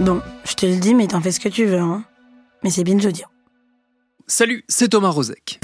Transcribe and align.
Bon, 0.00 0.22
je 0.44 0.54
te 0.54 0.64
le 0.64 0.76
dis, 0.76 0.94
mais 0.94 1.08
t'en 1.08 1.20
fais 1.20 1.32
ce 1.32 1.40
que 1.40 1.48
tu 1.48 1.64
veux, 1.64 1.78
hein. 1.78 2.04
Mais 2.62 2.70
c'est 2.70 2.84
bien 2.84 2.94
de 2.94 3.02
le 3.02 3.10
dire. 3.10 3.28
Salut, 4.28 4.64
c'est 4.68 4.88
Thomas 4.88 5.08
Rozek. 5.08 5.58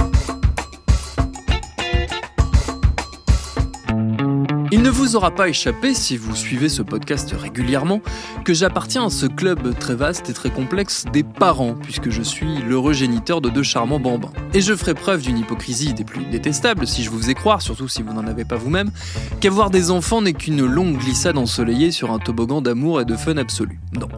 Vous 4.94 5.16
aura 5.16 5.32
pas 5.32 5.48
échappé, 5.48 5.92
si 5.92 6.16
vous 6.16 6.36
suivez 6.36 6.68
ce 6.68 6.80
podcast 6.80 7.34
régulièrement, 7.36 8.00
que 8.44 8.54
j'appartiens 8.54 9.06
à 9.06 9.10
ce 9.10 9.26
club 9.26 9.76
très 9.76 9.96
vaste 9.96 10.30
et 10.30 10.32
très 10.32 10.50
complexe 10.50 11.04
des 11.12 11.24
parents, 11.24 11.74
puisque 11.74 12.10
je 12.10 12.22
suis 12.22 12.62
l'heureux 12.62 12.92
géniteur 12.92 13.40
de 13.40 13.50
deux 13.50 13.64
charmants 13.64 13.98
bambins. 13.98 14.30
Et 14.54 14.60
je 14.60 14.72
ferai 14.72 14.94
preuve 14.94 15.22
d'une 15.22 15.36
hypocrisie 15.36 15.94
des 15.94 16.04
plus 16.04 16.24
détestables, 16.26 16.86
si 16.86 17.02
je 17.02 17.10
vous 17.10 17.18
faisais 17.18 17.34
croire, 17.34 17.60
surtout 17.60 17.88
si 17.88 18.02
vous 18.02 18.12
n'en 18.12 18.24
avez 18.28 18.44
pas 18.44 18.54
vous-même, 18.54 18.92
qu'avoir 19.40 19.70
des 19.70 19.90
enfants 19.90 20.22
n'est 20.22 20.32
qu'une 20.32 20.64
longue 20.64 20.96
glissade 20.96 21.38
ensoleillée 21.38 21.90
sur 21.90 22.12
un 22.12 22.20
toboggan 22.20 22.62
d'amour 22.62 23.01
et 23.01 23.04
de 23.04 23.16
fun 23.16 23.36
absolu. 23.36 23.80
Non. 24.01 24.08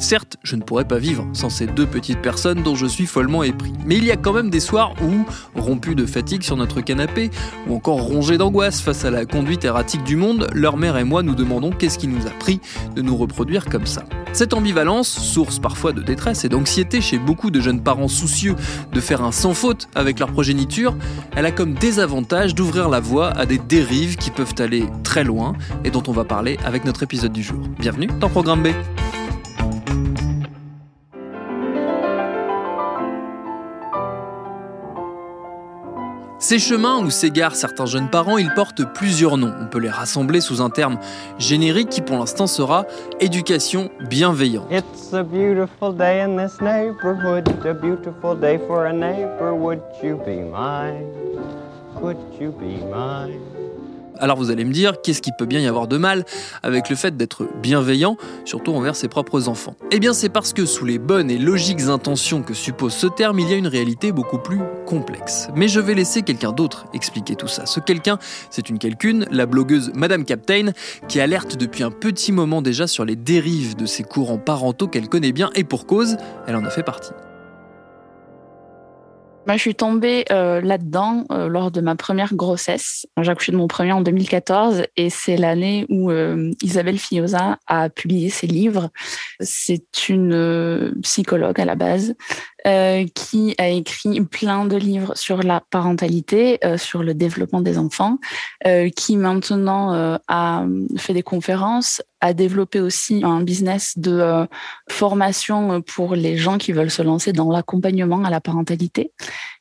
Certes, 0.00 0.38
je 0.42 0.56
ne 0.56 0.62
pourrais 0.62 0.86
pas 0.86 0.98
vivre 0.98 1.24
sans 1.34 1.50
ces 1.50 1.68
deux 1.68 1.86
petites 1.86 2.20
personnes 2.20 2.64
dont 2.64 2.74
je 2.74 2.86
suis 2.86 3.06
follement 3.06 3.44
épris. 3.44 3.72
Mais 3.86 3.96
il 3.96 4.04
y 4.04 4.10
a 4.10 4.16
quand 4.16 4.32
même 4.32 4.50
des 4.50 4.60
soirs 4.60 4.92
où, 5.00 5.24
rompu 5.60 5.94
de 5.94 6.04
fatigue 6.04 6.42
sur 6.42 6.56
notre 6.56 6.80
canapé, 6.80 7.30
ou 7.68 7.76
encore 7.76 8.00
rongé 8.00 8.38
d'angoisse 8.38 8.80
face 8.80 9.04
à 9.04 9.10
la 9.10 9.24
conduite 9.24 9.64
erratique 9.64 10.02
du 10.02 10.15
monde, 10.16 10.48
leur 10.52 10.76
mère 10.76 10.96
et 10.96 11.04
moi 11.04 11.22
nous 11.22 11.34
demandons 11.34 11.70
qu'est-ce 11.70 11.98
qui 11.98 12.08
nous 12.08 12.26
a 12.26 12.30
pris 12.30 12.60
de 12.94 13.02
nous 13.02 13.16
reproduire 13.16 13.66
comme 13.66 13.86
ça. 13.86 14.04
Cette 14.32 14.52
ambivalence, 14.52 15.08
source 15.08 15.58
parfois 15.58 15.92
de 15.92 16.02
détresse 16.02 16.44
et 16.44 16.48
d'anxiété 16.48 17.00
chez 17.00 17.18
beaucoup 17.18 17.50
de 17.50 17.60
jeunes 17.60 17.82
parents 17.82 18.08
soucieux 18.08 18.54
de 18.92 19.00
faire 19.00 19.22
un 19.22 19.32
sans 19.32 19.54
faute 19.54 19.88
avec 19.94 20.18
leur 20.18 20.30
progéniture, 20.32 20.94
elle 21.34 21.46
a 21.46 21.52
comme 21.52 21.74
désavantage 21.74 22.54
d'ouvrir 22.54 22.88
la 22.88 23.00
voie 23.00 23.30
à 23.30 23.46
des 23.46 23.58
dérives 23.58 24.16
qui 24.16 24.30
peuvent 24.30 24.54
aller 24.58 24.84
très 25.04 25.24
loin 25.24 25.54
et 25.84 25.90
dont 25.90 26.02
on 26.06 26.12
va 26.12 26.24
parler 26.24 26.58
avec 26.64 26.84
notre 26.84 27.02
épisode 27.02 27.32
du 27.32 27.42
jour. 27.42 27.60
Bienvenue 27.78 28.08
dans 28.20 28.28
Programme 28.28 28.62
B. 28.62 28.68
Ces 36.48 36.60
chemins 36.60 36.98
où 36.98 37.10
s'égarent 37.10 37.56
certains 37.56 37.86
jeunes 37.86 38.08
parents, 38.08 38.38
ils 38.38 38.54
portent 38.54 38.84
plusieurs 38.94 39.36
noms. 39.36 39.52
On 39.60 39.66
peut 39.66 39.80
les 39.80 39.90
rassembler 39.90 40.40
sous 40.40 40.62
un 40.62 40.70
terme 40.70 40.96
générique 41.40 41.88
qui 41.88 42.02
pour 42.02 42.18
l'instant 42.18 42.46
sera 42.46 42.84
éducation 43.18 43.90
bienveillante. 44.08 44.70
It's 44.70 45.12
a 45.12 45.24
beautiful 45.24 45.92
day 45.92 46.22
in 46.22 46.36
this 46.36 46.60
neighborhood, 46.60 47.48
a 47.66 47.74
beautiful 47.74 48.36
day 48.40 48.60
for 48.68 48.86
a 48.86 48.92
neighbor. 48.92 49.54
Would 49.54 49.80
you 50.04 50.18
be 50.18 50.36
mine? 50.48 51.08
Could 52.00 52.18
you 52.40 52.52
be 52.52 52.80
mine? 52.92 53.65
Alors 54.18 54.36
vous 54.36 54.50
allez 54.50 54.64
me 54.64 54.72
dire, 54.72 55.00
qu'est-ce 55.02 55.22
qui 55.22 55.32
peut 55.36 55.46
bien 55.46 55.60
y 55.60 55.66
avoir 55.66 55.88
de 55.88 55.96
mal 55.96 56.24
avec 56.62 56.90
le 56.90 56.96
fait 56.96 57.16
d'être 57.16 57.46
bienveillant, 57.62 58.16
surtout 58.44 58.72
envers 58.72 58.96
ses 58.96 59.08
propres 59.08 59.48
enfants? 59.48 59.76
Eh 59.90 60.00
bien 60.00 60.12
c'est 60.12 60.28
parce 60.28 60.52
que 60.52 60.66
sous 60.66 60.84
les 60.84 60.98
bonnes 60.98 61.30
et 61.30 61.38
logiques 61.38 61.82
intentions 61.82 62.42
que 62.42 62.54
suppose 62.54 62.94
ce 62.94 63.06
terme, 63.06 63.38
il 63.38 63.48
y 63.48 63.54
a 63.54 63.56
une 63.56 63.66
réalité 63.66 64.12
beaucoup 64.12 64.38
plus 64.38 64.60
complexe. 64.86 65.48
Mais 65.54 65.68
je 65.68 65.80
vais 65.80 65.94
laisser 65.94 66.22
quelqu'un 66.22 66.52
d'autre 66.52 66.86
expliquer 66.94 67.36
tout 67.36 67.48
ça. 67.48 67.66
Ce 67.66 67.80
quelqu'un, 67.80 68.18
c'est 68.50 68.68
une 68.68 68.78
quelqu'une, 68.78 69.26
la 69.30 69.46
blogueuse 69.46 69.92
Madame 69.94 70.24
Captain, 70.24 70.72
qui 71.08 71.20
alerte 71.20 71.56
depuis 71.56 71.82
un 71.82 71.90
petit 71.90 72.32
moment 72.32 72.62
déjà 72.62 72.86
sur 72.86 73.04
les 73.04 73.16
dérives 73.16 73.76
de 73.76 73.86
ces 73.86 74.02
courants 74.02 74.38
parentaux 74.38 74.88
qu'elle 74.88 75.08
connaît 75.08 75.32
bien, 75.32 75.50
et 75.54 75.64
pour 75.64 75.86
cause, 75.86 76.16
elle 76.46 76.56
en 76.56 76.64
a 76.64 76.70
fait 76.70 76.82
partie. 76.82 77.10
Moi, 79.46 79.56
je 79.56 79.60
suis 79.60 79.76
tombée 79.76 80.24
euh, 80.32 80.60
là-dedans 80.60 81.24
euh, 81.30 81.46
lors 81.46 81.70
de 81.70 81.80
ma 81.80 81.94
première 81.94 82.34
grossesse. 82.34 83.06
J'ai 83.20 83.30
accouché 83.30 83.52
de 83.52 83.56
mon 83.56 83.68
premier 83.68 83.92
en 83.92 84.00
2014 84.00 84.82
et 84.96 85.08
c'est 85.08 85.36
l'année 85.36 85.86
où 85.88 86.10
euh, 86.10 86.50
Isabelle 86.62 86.98
Fioza 86.98 87.58
a 87.68 87.88
publié 87.88 88.28
ses 88.28 88.48
livres. 88.48 88.90
C'est 89.38 90.08
une 90.08 90.32
euh, 90.32 90.92
psychologue 91.02 91.60
à 91.60 91.64
la 91.64 91.76
base 91.76 92.16
euh, 92.66 93.04
qui 93.14 93.54
a 93.58 93.68
écrit 93.68 94.20
plein 94.22 94.64
de 94.64 94.76
livres 94.76 95.12
sur 95.14 95.42
la 95.42 95.62
parentalité, 95.70 96.58
euh, 96.64 96.76
sur 96.76 97.04
le 97.04 97.14
développement 97.14 97.60
des 97.60 97.78
enfants, 97.78 98.18
euh, 98.66 98.88
qui 98.88 99.16
maintenant 99.16 100.18
a 100.26 100.64
fait 100.96 101.12
des 101.12 101.22
conférences, 101.22 102.02
a 102.20 102.32
développé 102.32 102.80
aussi 102.80 103.22
un 103.24 103.42
business 103.42 103.96
de 103.98 104.46
formation 104.90 105.80
pour 105.82 106.14
les 106.14 106.36
gens 106.36 106.58
qui 106.58 106.72
veulent 106.72 106.90
se 106.90 107.02
lancer 107.02 107.32
dans 107.32 107.50
l'accompagnement 107.50 108.24
à 108.24 108.30
la 108.30 108.40
parentalité. 108.40 109.12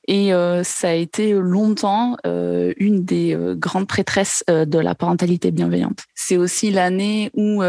Et 0.07 0.33
euh, 0.33 0.63
ça 0.63 0.89
a 0.89 0.93
été 0.93 1.33
longtemps 1.33 2.15
euh, 2.27 2.73
une 2.77 3.03
des 3.03 3.35
euh, 3.35 3.55
grandes 3.55 3.87
prêtresses 3.87 4.43
de 4.47 4.79
la 4.79 4.93
parentalité 4.93 5.51
bienveillante. 5.51 6.03
C'est 6.13 6.37
aussi 6.37 6.71
l'année 6.71 7.31
où 7.33 7.63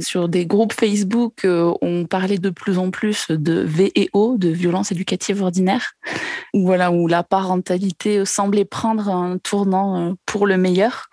sur 0.00 0.28
des 0.28 0.46
groupes 0.46 0.72
Facebook, 0.72 1.46
on 1.46 2.06
parlait 2.06 2.38
de 2.38 2.50
plus 2.50 2.78
en 2.78 2.90
plus 2.90 3.26
de 3.30 3.60
VEO, 3.60 4.36
de 4.38 4.48
violence 4.48 4.92
éducative 4.92 5.42
ordinaire, 5.42 5.92
où 6.54 6.66
voilà 6.66 6.90
où 6.90 7.06
la 7.06 7.22
parentalité 7.22 8.24
semblait 8.24 8.64
prendre 8.64 9.08
un 9.08 9.38
tournant 9.38 10.14
pour 10.26 10.46
le 10.46 10.56
meilleur, 10.56 11.08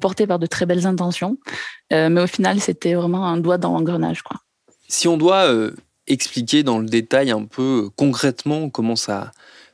porté 0.00 0.26
par 0.26 0.38
de 0.38 0.46
très 0.46 0.66
belles 0.66 0.86
intentions. 0.86 1.38
Mais 1.90 2.20
au 2.22 2.26
final, 2.26 2.60
c'était 2.60 2.94
vraiment 2.94 3.26
un 3.26 3.36
doigt 3.36 3.58
dans 3.58 3.72
l'engrenage. 3.72 4.22
Si 4.88 5.08
on 5.08 5.16
doit 5.16 5.48
expliquer 6.06 6.62
dans 6.62 6.78
le 6.78 6.86
détail 6.86 7.30
un 7.30 7.44
peu 7.44 7.88
concrètement 7.96 8.68
comment 8.70 8.96
ça 8.96 9.30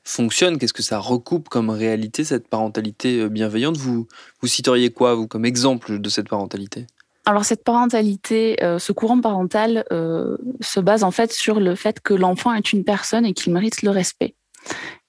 fonctionne, 0.08 0.58
qu'est-ce 0.58 0.72
que 0.72 0.82
ça 0.82 0.98
recoupe 0.98 1.48
comme 1.48 1.70
réalité, 1.70 2.24
cette 2.24 2.48
parentalité 2.48 3.20
euh, 3.20 3.28
bienveillante, 3.28 3.76
vous, 3.76 4.06
vous 4.40 4.48
citeriez 4.48 4.90
quoi, 4.90 5.14
vous, 5.14 5.26
comme 5.26 5.44
exemple 5.44 5.98
de 5.98 6.08
cette 6.08 6.28
parentalité? 6.28 6.86
Alors 7.26 7.44
cette 7.44 7.62
parentalité, 7.62 8.56
euh, 8.64 8.78
ce 8.78 8.92
courant 8.92 9.20
parental 9.20 9.84
euh, 9.92 10.38
se 10.62 10.80
base 10.80 11.04
en 11.04 11.10
fait 11.10 11.30
sur 11.30 11.60
le 11.60 11.74
fait 11.74 12.00
que 12.00 12.14
l'enfant 12.14 12.54
est 12.54 12.72
une 12.72 12.84
personne 12.84 13.26
et 13.26 13.34
qu'il 13.34 13.52
mérite 13.52 13.82
le 13.82 13.90
respect. 13.90 14.34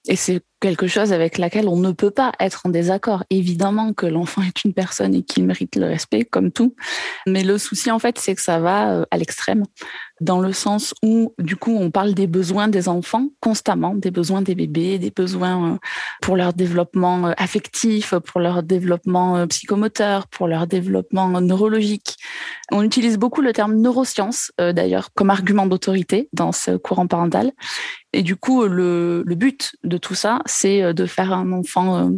Et 0.08 0.16
c'est 0.16 0.42
quelque 0.60 0.86
chose 0.86 1.12
avec 1.12 1.38
laquelle 1.38 1.68
on 1.68 1.76
ne 1.76 1.90
peut 1.90 2.10
pas 2.10 2.32
être 2.38 2.62
en 2.64 2.68
désaccord. 2.68 3.24
Évidemment 3.30 3.92
que 3.94 4.06
l'enfant 4.06 4.42
est 4.42 4.64
une 4.64 4.74
personne 4.74 5.14
et 5.14 5.22
qu'il 5.22 5.44
mérite 5.44 5.76
le 5.76 5.86
respect, 5.86 6.24
comme 6.24 6.52
tout. 6.52 6.74
Mais 7.26 7.42
le 7.42 7.58
souci, 7.58 7.90
en 7.90 7.98
fait, 7.98 8.18
c'est 8.18 8.34
que 8.34 8.42
ça 8.42 8.60
va 8.60 8.92
euh, 8.92 9.04
à 9.10 9.16
l'extrême, 9.16 9.64
dans 10.20 10.38
le 10.38 10.52
sens 10.52 10.94
où, 11.02 11.34
du 11.38 11.56
coup, 11.56 11.74
on 11.74 11.90
parle 11.90 12.12
des 12.12 12.26
besoins 12.26 12.68
des 12.68 12.88
enfants 12.88 13.28
constamment, 13.40 13.94
des 13.94 14.10
besoins 14.10 14.42
des 14.42 14.54
bébés, 14.54 14.98
des 14.98 15.10
besoins 15.10 15.72
euh, 15.72 15.76
pour 16.20 16.36
leur 16.36 16.52
développement 16.52 17.28
euh, 17.28 17.32
affectif, 17.38 18.14
pour 18.26 18.40
leur 18.40 18.62
développement 18.62 19.46
psychomoteur, 19.46 20.28
pour 20.28 20.46
leur 20.46 20.66
développement 20.66 21.40
neurologique. 21.40 22.16
On 22.70 22.82
utilise 22.82 23.16
beaucoup 23.16 23.40
le 23.40 23.52
terme 23.52 23.76
neurosciences, 23.76 24.52
d'ailleurs, 24.58 25.12
comme 25.14 25.30
argument 25.30 25.66
d'autorité 25.66 26.28
dans 26.32 26.52
ce 26.52 26.76
courant 26.76 27.06
parental. 27.06 27.52
Et 28.12 28.22
du 28.22 28.36
coup, 28.36 28.64
le, 28.64 29.22
le 29.24 29.34
but 29.34 29.72
de 29.90 29.98
tout 29.98 30.14
ça, 30.14 30.40
c'est 30.46 30.82
euh, 30.82 30.94
de 30.94 31.04
faire 31.04 31.34
un 31.34 31.52
enfant 31.52 31.98
euh, 31.98 32.10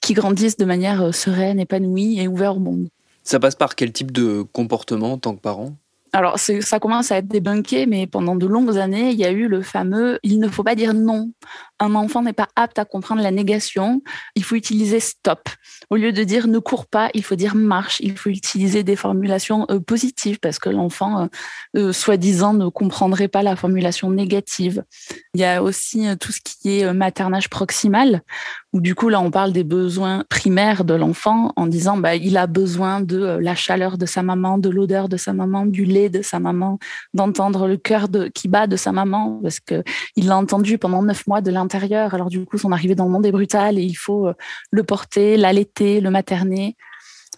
qui 0.00 0.14
grandisse 0.14 0.56
de 0.56 0.64
manière 0.64 1.02
euh, 1.02 1.12
sereine, 1.12 1.58
épanouie 1.58 2.20
et 2.20 2.28
ouvert 2.28 2.56
au 2.56 2.60
monde. 2.60 2.88
Ça 3.24 3.40
passe 3.40 3.56
par 3.56 3.74
quel 3.74 3.90
type 3.90 4.12
de 4.12 4.42
comportement 4.52 5.14
en 5.14 5.18
tant 5.18 5.34
que 5.34 5.40
parent? 5.40 5.74
Alors, 6.12 6.38
ça 6.38 6.78
commence 6.78 7.10
à 7.10 7.16
être 7.16 7.26
débunké, 7.26 7.86
mais 7.86 8.06
pendant 8.06 8.36
de 8.36 8.46
longues 8.46 8.78
années, 8.78 9.10
il 9.10 9.18
y 9.18 9.24
a 9.24 9.32
eu 9.32 9.48
le 9.48 9.62
fameux 9.62 10.20
il 10.22 10.38
ne 10.38 10.46
faut 10.46 10.62
pas 10.62 10.76
dire 10.76 10.94
non. 10.94 11.32
Un 11.80 11.94
enfant 11.96 12.22
n'est 12.22 12.32
pas 12.32 12.48
apte 12.54 12.78
à 12.78 12.84
comprendre 12.84 13.22
la 13.22 13.32
négation. 13.32 14.02
Il 14.36 14.44
faut 14.44 14.54
utiliser 14.54 15.00
stop. 15.00 15.48
Au 15.90 15.96
lieu 15.96 16.12
de 16.12 16.22
dire 16.22 16.46
ne 16.46 16.58
cours 16.58 16.86
pas, 16.86 17.10
il 17.14 17.24
faut 17.24 17.34
dire 17.34 17.54
marche. 17.54 18.00
Il 18.00 18.16
faut 18.16 18.30
utiliser 18.30 18.82
des 18.82 18.96
formulations 18.96 19.66
euh, 19.70 19.80
positives 19.80 20.38
parce 20.38 20.58
que 20.58 20.68
l'enfant, 20.68 21.22
euh, 21.22 21.26
euh, 21.76 21.92
soi-disant, 21.92 22.54
ne 22.54 22.68
comprendrait 22.68 23.28
pas 23.28 23.42
la 23.42 23.56
formulation 23.56 24.10
négative. 24.10 24.84
Il 25.34 25.40
y 25.40 25.44
a 25.44 25.62
aussi 25.62 26.06
tout 26.18 26.32
ce 26.32 26.40
qui 26.40 26.78
est 26.78 26.92
maternage 26.92 27.50
proximal, 27.50 28.22
où 28.72 28.80
du 28.80 28.94
coup, 28.94 29.08
là, 29.08 29.20
on 29.20 29.30
parle 29.30 29.52
des 29.52 29.64
besoins 29.64 30.24
primaires 30.28 30.84
de 30.84 30.94
l'enfant 30.94 31.52
en 31.56 31.66
disant 31.66 31.96
bah, 31.96 32.14
il 32.14 32.36
a 32.36 32.46
besoin 32.46 33.00
de 33.00 33.38
la 33.40 33.54
chaleur 33.54 33.98
de 33.98 34.06
sa 34.06 34.22
maman, 34.22 34.58
de 34.58 34.70
l'odeur 34.70 35.08
de 35.08 35.16
sa 35.16 35.32
maman, 35.32 35.66
du 35.66 35.84
lait 35.84 36.08
de 36.08 36.22
sa 36.22 36.38
maman, 36.38 36.78
d'entendre 37.14 37.66
le 37.66 37.76
cœur 37.76 38.08
de, 38.08 38.28
qui 38.28 38.48
bat 38.48 38.66
de 38.66 38.76
sa 38.76 38.92
maman, 38.92 39.40
parce 39.42 39.60
que 39.60 39.82
il 40.16 40.28
l'a 40.28 40.36
entendu 40.36 40.78
pendant 40.78 41.02
neuf 41.02 41.26
mois 41.26 41.40
de 41.40 41.50
l'intérieur 41.50 41.73
l'intérieur. 41.74 42.14
Alors 42.14 42.28
du 42.28 42.44
coup, 42.44 42.58
son 42.58 42.72
arrivée 42.72 42.94
dans 42.94 43.04
le 43.04 43.10
monde 43.10 43.26
est 43.26 43.32
brutale 43.32 43.78
et 43.78 43.82
il 43.82 43.94
faut 43.94 44.28
le 44.70 44.82
porter, 44.82 45.36
l'allaiter, 45.36 46.00
le 46.00 46.10
materner, 46.10 46.76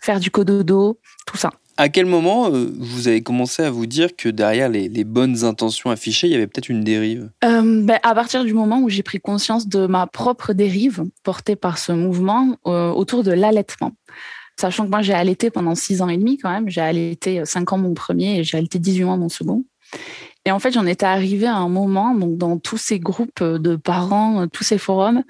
faire 0.01 0.21
du 0.21 0.31
cododo, 0.31 0.99
tout 1.27 1.37
ça. 1.37 1.51
À 1.79 1.91
quel 1.91 2.07
moment 2.07 2.51
euh, 2.51 2.73
vous 2.79 3.09
avez 3.09 3.23
commencé 3.23 3.63
à 3.63 3.71
vous 3.71 3.85
dire 3.85 4.17
que 4.17 4.31
derrière 4.31 4.71
les, 4.71 5.05
bonnes 5.05 5.45
intentions 5.45 5.91
affichées, 5.91 6.27
il 6.27 6.33
y 6.33 6.35
avait 6.35 6.47
peut-être 6.47 6.71
une 6.71 6.83
dérive? 6.83 7.31
Euh, 7.45 7.83
ben, 7.85 7.99
À 8.03 8.15
partir 8.15 8.45
du 8.45 8.55
moment 8.55 8.81
où 8.81 8.89
j'ai 8.89 9.03
pris 9.03 9.21
conscience 9.21 9.69
de 9.69 9.87
ma 9.87 10.07
propre 10.07 10.55
dérive 10.55 11.05
portée 11.23 11.55
par 11.55 11.77
ce 11.77 11.93
mouvement 11.93 12.57
euh, 12.67 12.91
autour 12.91 13.23
de 13.25 13.33
l'allaitement. 13.33 13.93
Sachant 14.59 14.87
que 14.87 14.91
moi, 14.91 15.03
j'ai 15.03 15.13
allaité 15.13 15.51
pendant 15.51 15.75
six 15.75 16.01
ans 16.01 16.09
et 16.09 16.17
demi 16.17 16.39
quand 16.39 16.51
même. 16.51 16.71
J'ai 16.71 16.81
allaité 16.81 17.45
cinq 17.45 17.75
ans 17.75 17.79
mon 17.79 17.93
premier 17.93 18.39
et 18.39 18.45
j'ai 18.45 18.57
allaité 18.57 18.79
18 18.79 19.05
mois 19.05 19.19
mon 19.19 19.29
second. 19.29 19.65
Et 20.47 20.53
en 20.53 20.61
fait, 20.61 20.71
j'en 20.71 20.87
étais 20.87 21.05
arrivée 21.05 21.49
à 21.49 21.57
un 21.57 21.69
moment, 21.69 22.15
donc 22.15 22.39
dans 22.39 22.57
tous 22.59 22.79
ces 22.79 23.01
groupes 23.01 23.43
de 23.43 23.75
parents, 23.77 24.47
tous 24.47 24.63
ces 24.63 24.79
forums, 24.79 25.25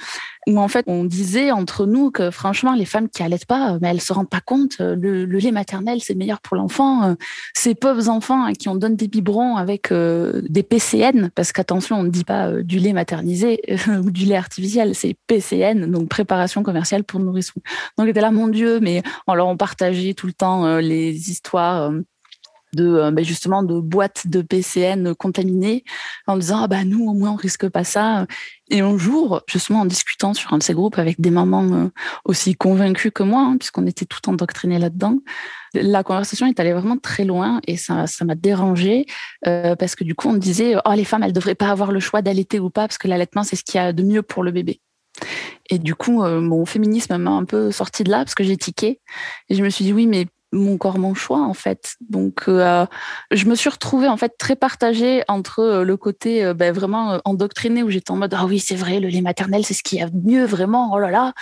où 0.46 0.60
en 0.60 0.68
fait 0.68 0.84
on 0.86 1.04
disait 1.04 1.50
entre 1.50 1.86
nous 1.86 2.10
que 2.10 2.30
franchement 2.30 2.74
les 2.74 2.84
femmes 2.84 3.08
qui 3.08 3.22
allaitent 3.22 3.46
pas, 3.46 3.78
mais 3.80 3.88
elles 3.88 4.00
se 4.00 4.12
rendent 4.12 4.28
pas 4.28 4.40
compte, 4.40 4.76
le, 4.78 5.24
lait 5.24 5.50
maternel 5.50 6.00
c'est 6.02 6.14
meilleur 6.14 6.40
pour 6.40 6.56
l'enfant. 6.56 7.16
Ces 7.54 7.74
pauvres 7.74 8.08
enfants 8.08 8.44
à 8.44 8.52
qui 8.52 8.68
on 8.68 8.76
donne 8.76 8.94
des 8.94 9.08
biberons 9.08 9.56
avec 9.56 9.90
euh, 9.90 10.42
des 10.48 10.62
PCN, 10.62 11.30
parce 11.34 11.52
qu'attention 11.52 11.96
on 12.00 12.02
ne 12.04 12.10
dit 12.10 12.24
pas 12.24 12.48
euh, 12.48 12.62
du 12.62 12.78
lait 12.78 12.92
maternisé 12.92 13.60
ou 14.04 14.10
du 14.10 14.24
lait 14.26 14.36
artificiel, 14.36 14.94
c'est 14.94 15.16
PCN, 15.26 15.90
donc 15.90 16.08
préparation 16.08 16.62
commerciale 16.62 17.04
pour 17.04 17.20
nourrissons. 17.20 17.60
Donc 17.98 18.06
était 18.08 18.20
là 18.20 18.30
mon 18.30 18.48
Dieu, 18.48 18.80
mais 18.80 19.02
alors 19.26 19.48
on 19.48 19.56
partageait 19.56 20.14
tout 20.14 20.26
le 20.26 20.32
temps 20.32 20.66
euh, 20.66 20.80
les 20.80 21.30
histoires 21.30 21.90
de 22.76 22.86
euh, 22.86 23.10
bah, 23.10 23.22
justement 23.22 23.64
de 23.64 23.80
boîtes 23.80 24.28
de 24.28 24.42
PCN 24.42 25.14
contaminées 25.14 25.82
en 26.28 26.36
disant 26.36 26.60
ah 26.62 26.68
bah 26.68 26.84
nous 26.84 27.08
au 27.08 27.14
moins 27.14 27.32
on 27.32 27.36
risque 27.36 27.68
pas 27.68 27.82
ça 27.82 28.26
et 28.70 28.80
un 28.80 28.96
jour 28.96 29.42
justement 29.48 29.80
en 29.80 29.86
discutant 29.86 30.34
sur 30.34 30.52
un 30.52 30.58
de 30.58 30.62
ces 30.62 30.74
groupes 30.74 30.98
avec 30.98 31.20
des 31.20 31.30
mamans 31.30 31.64
euh, 31.72 31.88
aussi 32.24 32.54
convaincues 32.54 33.10
que 33.10 33.24
moi 33.24 33.40
hein, 33.40 33.56
puisqu'on 33.58 33.86
était 33.86 34.04
tout 34.04 34.28
endoctrinés 34.28 34.78
là-dedans 34.78 35.18
la 35.74 36.04
conversation 36.04 36.46
est 36.46 36.60
allée 36.60 36.72
vraiment 36.72 36.98
très 36.98 37.24
loin 37.24 37.60
et 37.66 37.76
ça 37.76 38.06
ça 38.06 38.24
m'a 38.24 38.36
dérangé 38.36 39.06
euh, 39.46 39.74
parce 39.74 39.96
que 39.96 40.04
du 40.04 40.14
coup 40.14 40.28
on 40.28 40.34
disait 40.34 40.76
oh 40.84 40.92
les 40.94 41.04
femmes 41.04 41.22
elles 41.24 41.32
devraient 41.32 41.56
pas 41.56 41.70
avoir 41.70 41.90
le 41.90 42.00
choix 42.00 42.22
d'allaiter 42.22 42.60
ou 42.60 42.70
pas 42.70 42.82
parce 42.82 42.98
que 42.98 43.08
l'allaitement 43.08 43.42
c'est 43.42 43.56
ce 43.56 43.64
qu'il 43.64 43.80
y 43.80 43.82
a 43.82 43.92
de 43.92 44.02
mieux 44.02 44.22
pour 44.22 44.44
le 44.44 44.52
bébé 44.52 44.80
et 45.70 45.78
du 45.78 45.94
coup, 45.94 46.22
mon 46.22 46.64
féminisme 46.64 47.16
m'a 47.16 47.30
un 47.30 47.44
peu 47.44 47.72
sorti 47.72 48.04
de 48.04 48.10
là 48.10 48.18
parce 48.18 48.34
que 48.34 48.44
j'ai 48.44 48.56
tiqué. 48.56 49.00
Et 49.48 49.54
je 49.54 49.64
me 49.64 49.70
suis 49.70 49.84
dit, 49.84 49.92
oui, 49.92 50.06
mais 50.06 50.26
mon 50.52 50.78
corps, 50.78 50.98
mon 50.98 51.14
choix 51.14 51.40
en 51.40 51.54
fait. 51.54 51.96
Donc, 52.08 52.44
euh, 52.48 52.86
je 53.30 53.46
me 53.46 53.54
suis 53.54 53.68
retrouvée 53.68 54.08
en 54.08 54.16
fait 54.16 54.32
très 54.38 54.56
partagée 54.56 55.22
entre 55.28 55.60
euh, 55.60 55.84
le 55.84 55.96
côté 55.96 56.44
euh, 56.44 56.54
ben, 56.54 56.72
vraiment 56.72 57.20
endoctriné 57.24 57.82
où 57.82 57.90
j'étais 57.90 58.10
en 58.10 58.16
mode 58.16 58.34
ah 58.34 58.46
oui 58.46 58.58
c'est 58.58 58.76
vrai 58.76 59.00
le 59.00 59.08
lait 59.08 59.22
maternel 59.22 59.64
c'est 59.64 59.74
ce 59.74 59.82
qui 59.82 60.00
a 60.00 60.08
mieux 60.12 60.44
vraiment 60.44 60.92
oh 60.94 60.98
là 60.98 61.10
là. 61.10 61.32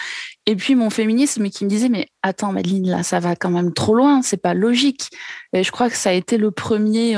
Et 0.46 0.56
puis 0.56 0.74
mon 0.74 0.90
féminisme 0.90 1.48
qui 1.50 1.64
me 1.64 1.70
disait 1.70 1.88
mais 1.88 2.08
attends 2.22 2.52
Madeline 2.52 2.88
là 2.88 3.02
ça 3.02 3.20
va 3.20 3.36
quand 3.36 3.50
même 3.50 3.72
trop 3.72 3.94
loin 3.94 4.22
c'est 4.22 4.40
pas 4.40 4.54
logique. 4.54 5.10
Et 5.52 5.62
je 5.62 5.70
crois 5.70 5.90
que 5.90 5.96
ça 5.96 6.10
a 6.10 6.12
été 6.14 6.38
le 6.38 6.50
premier 6.50 7.16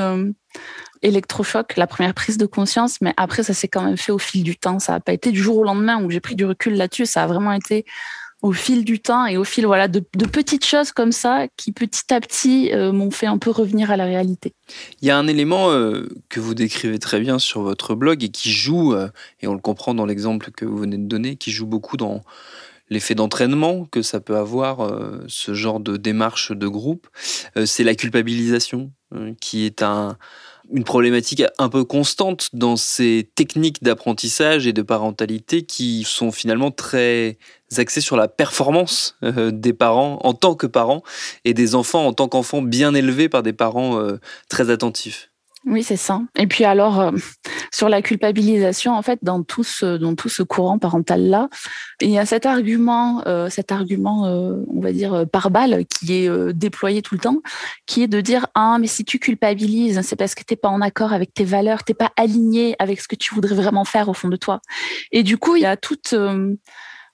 électrochoc 1.03 1.77
la 1.77 1.87
première 1.87 2.15
prise 2.15 2.39
de 2.39 2.47
conscience 2.47 3.01
mais 3.01 3.13
après 3.17 3.43
ça 3.43 3.55
s'est 3.55 3.69
quand 3.69 3.83
même 3.83 3.97
fait 3.97 4.13
au 4.13 4.19
fil 4.19 4.43
du 4.43 4.57
temps. 4.57 4.79
Ça 4.79 4.93
n'a 4.93 5.01
pas 5.01 5.13
été 5.13 5.31
du 5.31 5.41
jour 5.41 5.59
au 5.59 5.65
lendemain 5.65 6.03
où 6.03 6.11
j'ai 6.11 6.21
pris 6.21 6.35
du 6.35 6.45
recul 6.45 6.75
là-dessus. 6.75 7.07
Ça 7.07 7.23
a 7.23 7.27
vraiment 7.27 7.53
été 7.53 7.85
au 8.43 8.53
fil 8.53 8.85
du 8.85 9.01
temps 9.01 9.27
et 9.27 9.37
au 9.37 9.45
fil 9.45 9.67
voilà 9.67 9.89
de, 9.89 10.01
petites 10.01 10.65
choses 10.65 10.93
comme 10.93 11.13
ça 11.13 11.47
qui 11.57 11.73
petit 11.73 12.13
à 12.13 12.21
petit 12.21 12.71
euh, 12.73 12.93
m'ont 12.93 13.11
fait 13.11 13.27
un 13.27 13.39
peu 13.39 13.51
revenir 13.51 13.91
à 13.91 13.97
la 13.97 14.05
réalité. 14.05 14.53
Il 15.01 15.09
y 15.09 15.11
a 15.11 15.19
un 15.19 15.27
élément 15.27 15.71
euh, 15.71 16.07
que 16.29 16.41
vous 16.41 16.55
décrivez 16.55 16.99
très 16.99 17.21
bien 17.21 17.39
sur 17.39 17.63
votre 17.63 17.95
blog 17.95 18.23
et 18.23 18.29
qui 18.29 18.51
joue, 18.51 18.95
euh, 18.95 19.09
et 19.41 19.47
on 19.47 19.55
le 19.55 19.61
comprend 19.61 19.95
dans 19.95 20.07
l'exemple 20.07 20.51
que 20.51 20.65
vous 20.65 20.77
venez 20.77 20.99
de 20.99 21.07
donner, 21.07 21.37
qui 21.37 21.51
joue 21.51 21.67
beaucoup 21.67 21.97
dans 21.97 22.23
l'effet 22.91 23.15
d'entraînement 23.15 23.85
que 23.85 24.03
ça 24.03 24.21
peut 24.21 24.37
avoir, 24.37 24.97
ce 25.27 25.55
genre 25.55 25.81
de 25.81 25.97
démarche 25.97 26.53
de 26.53 26.69
groupe, 26.69 27.09
c'est 27.65 27.83
la 27.83 27.97
culpabilisation, 27.97 28.93
qui 29.41 29.67
est 29.67 29.83
un, 29.83 30.17
une 30.73 30.85
problématique 30.85 31.43
un 31.59 31.69
peu 31.69 31.85
constante 31.85 32.51
dans 32.53 32.77
ces 32.77 33.29
techniques 33.35 33.83
d'apprentissage 33.83 34.67
et 34.67 34.73
de 34.73 34.83
parentalité 34.83 35.63
qui 35.63 36.05
sont 36.05 36.33
finalement 36.33 36.71
très 36.71 37.39
axées 37.77 38.01
sur 38.01 38.17
la 38.17 38.29
performance 38.29 39.17
euh, 39.23 39.51
des 39.51 39.73
parents 39.73 40.19
en 40.23 40.35
tant 40.35 40.55
que 40.55 40.67
parents 40.67 41.03
et 41.45 41.55
des 41.55 41.75
enfants 41.75 42.07
en 42.07 42.13
tant 42.13 42.29
qu'enfants 42.29 42.63
bien 42.63 42.95
élevés 42.95 43.29
par 43.29 43.43
des 43.43 43.53
parents 43.53 43.99
euh, 43.99 44.19
très 44.49 44.71
attentifs. 44.71 45.31
Oui, 45.67 45.83
c'est 45.83 45.97
ça. 45.97 46.23
Et 46.39 46.47
puis 46.47 46.65
alors, 46.65 47.01
euh, 47.01 47.11
sur 47.73 47.89
la 47.89 48.01
culpabilisation, 48.01 48.95
en 48.95 49.03
fait, 49.03 49.19
dans 49.23 49.43
tout 49.43 49.65
ce, 49.65 49.97
dans 49.97 50.15
tout 50.15 50.29
ce 50.29 50.45
courant 50.45 50.79
parental-là, 50.79 51.49
il 52.01 52.11
y 52.11 52.19
a 52.19 52.25
cet 52.25 52.47
argument, 52.47 53.25
euh, 53.27 53.49
cet 53.49 53.73
argument, 53.73 54.27
euh, 54.27 54.63
on 54.73 54.81
va 54.81 54.93
dire, 54.93 55.25
par 55.29 55.51
balle, 55.51 55.85
qui 55.87 56.15
est 56.15 56.53
déployé 56.53 57.03
tout 57.03 57.17
le 57.17 57.21
temps, 57.21 57.43
qui 57.85 58.05
est 58.05 58.07
de 58.07 58.21
dire, 58.21 58.47
ah, 58.55 58.79
mais 58.81 58.87
si 58.87 59.05
tu 59.05 59.19
culpabilises, 59.19 60.01
c'est 60.03 60.15
parce 60.15 60.37
que 60.37 60.45
t'es 60.45 60.55
pas 60.55 60.69
en 60.69 60.81
accord 60.81 61.13
avec 61.13 61.35
tes 61.35 61.45
valeurs, 61.45 61.83
t'es 61.83 61.95
pas 61.95 62.13
aligné 62.17 62.77
avec 62.79 63.01
ce 63.01 63.09
que 63.09 63.17
tu 63.17 63.35
voudrais 63.35 63.57
vraiment 63.57 63.85
faire 63.85 64.09
au 64.09 64.15
fond 64.15 64.29
de 64.29 64.37
toi. 64.37 64.61
Et 65.11 65.25
du 65.25 65.37
coup, 65.37 65.57
il 65.57 65.63
y 65.63 65.67
a 65.67 65.77
toute 65.77 66.15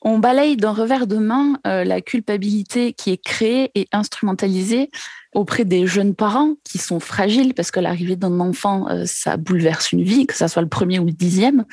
on 0.02 0.18
balaye 0.18 0.56
d'un 0.56 0.72
revers 0.72 1.06
de 1.06 1.16
main 1.16 1.58
la 1.64 2.00
culpabilité 2.00 2.92
qui 2.92 3.10
est 3.10 3.22
créée 3.22 3.70
et 3.74 3.88
instrumentalisée 3.92 4.90
auprès 5.34 5.64
des 5.64 5.86
jeunes 5.86 6.14
parents 6.14 6.54
qui 6.64 6.78
sont 6.78 7.00
fragiles 7.00 7.54
parce 7.54 7.70
que 7.70 7.80
l'arrivée 7.80 8.16
d'un 8.16 8.38
enfant, 8.40 8.88
euh, 8.88 9.04
ça 9.06 9.36
bouleverse 9.36 9.92
une 9.92 10.02
vie, 10.02 10.26
que 10.26 10.34
ça 10.34 10.48
soit 10.48 10.62
le 10.62 10.68
premier 10.68 10.98
ou 10.98 11.06
le 11.06 11.12
dixième. 11.12 11.64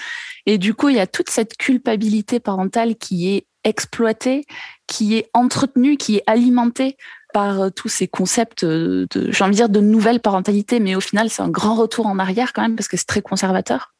Et 0.45 0.57
du 0.57 0.73
coup, 0.73 0.89
il 0.89 0.95
y 0.95 0.99
a 0.99 1.07
toute 1.07 1.29
cette 1.29 1.57
culpabilité 1.57 2.39
parentale 2.39 2.95
qui 2.95 3.29
est 3.29 3.45
exploitée, 3.65 4.45
qui 4.87 5.15
est 5.15 5.29
entretenue, 5.33 5.97
qui 5.97 6.17
est 6.17 6.23
alimentée 6.25 6.95
par 7.33 7.61
euh, 7.61 7.69
tous 7.69 7.89
ces 7.89 8.07
concepts 8.07 8.63
de, 8.63 9.07
j'ai 9.13 9.43
envie 9.43 9.51
de 9.51 9.57
dire, 9.57 9.69
de 9.69 9.81
nouvelle 9.81 10.21
parentalité, 10.21 10.79
mais 10.79 10.95
au 10.95 11.01
final, 11.01 11.29
c'est 11.29 11.41
un 11.41 11.49
grand 11.49 11.75
retour 11.75 12.07
en 12.07 12.17
arrière 12.17 12.53
quand 12.53 12.61
même 12.61 12.75
parce 12.75 12.87
que 12.87 12.97
c'est 12.97 13.05
très 13.05 13.21
conservateur. 13.21 13.93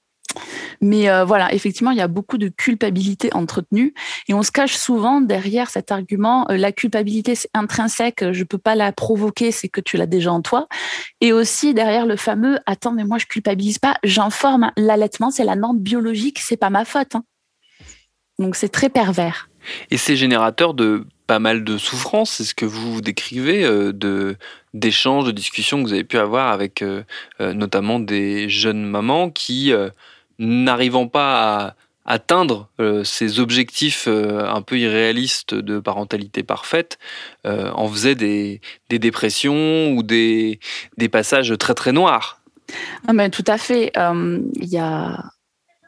Mais 0.82 1.10
euh, 1.10 1.26
voilà, 1.26 1.54
effectivement, 1.54 1.92
il 1.92 1.98
y 1.98 2.02
a 2.02 2.08
beaucoup 2.08 2.38
de 2.38 2.48
culpabilité 2.48 3.34
entretenue 3.34 3.94
et 4.28 4.34
on 4.34 4.44
se 4.44 4.52
cache 4.52 4.76
souvent 4.76 5.22
derrière 5.22 5.70
cet 5.70 5.92
argument 5.92 6.46
euh, 6.50 6.58
la 6.58 6.72
culpabilité 6.72 7.36
c'est 7.36 7.50
intrinsèque, 7.54 8.32
je 8.32 8.44
peux 8.44 8.58
pas 8.58 8.76
la 8.76 8.92
provoquer, 8.92 9.52
c'est 9.52 9.70
que 9.70 9.82
tu 9.82 9.98
l'as 9.98 10.06
déjà 10.06 10.32
en 10.32 10.42
toi. 10.42 10.68
Et 11.22 11.34
aussi 11.34 11.74
derrière 11.74 12.06
le 12.06 12.16
fameux 12.16 12.60
attends 12.66 12.94
mais 12.94 13.04
moi 13.04 13.18
je 13.18 13.26
culpabilise 13.26 13.80
pas, 13.80 13.96
j'informe 14.04 14.72
l'allaitement, 14.78 15.32
c'est 15.32 15.44
la 15.44 15.56
norme 15.56 15.80
biologique, 15.80 16.40
c'est 16.40 16.58
pas 16.58 16.70
ma 16.70 16.86
faute. 16.86 17.16
Hein. 17.16 17.24
Donc 18.38 18.56
c'est 18.56 18.70
très 18.70 18.90
pervers. 18.90 19.50
Et 19.92 19.98
c'est 19.98 20.16
générateur 20.16 20.74
de 20.74 21.06
pas 21.28 21.40
mal 21.40 21.64
de 21.64 21.78
souffrances, 21.78 22.32
c'est 22.32 22.46
ce 22.46 22.56
que 22.56 22.66
vous 22.66 23.02
décrivez 23.02 23.64
euh, 23.66 24.36
d'échanges, 24.74 25.26
de 25.26 25.32
discussions 25.32 25.78
que 25.84 25.88
vous 25.88 25.94
avez 25.94 26.06
pu 26.06 26.18
avoir 26.18 26.52
avec 26.52 26.84
notamment 27.40 28.00
des 28.00 28.48
jeunes 28.50 28.86
mamans 28.86 29.30
qui 29.30 29.74
n'arrivant 30.40 31.08
pas 31.08 31.66
à 31.66 31.76
atteindre 32.10 32.70
euh, 32.80 33.04
ces 33.04 33.40
objectifs 33.40 34.06
euh, 34.08 34.44
un 34.50 34.64
peu 34.64 34.80
irréalistes 34.80 35.54
de 35.54 35.80
parentalité 35.80 36.42
parfaite, 36.42 36.98
euh, 37.46 37.72
en 37.74 37.88
faisait 37.88 38.16
des, 38.16 38.62
dépressions 38.90 39.92
ou 39.92 40.02
des, 40.02 40.60
des, 40.98 41.08
passages 41.08 41.54
très 41.60 41.76
très 41.76 41.92
noirs. 41.92 42.42
Ah 43.08 43.14
ben, 43.14 43.30
tout 43.30 43.44
à 43.48 43.58
fait. 43.58 43.92
Il 43.96 44.66
y 44.66 44.78
a 44.78 45.24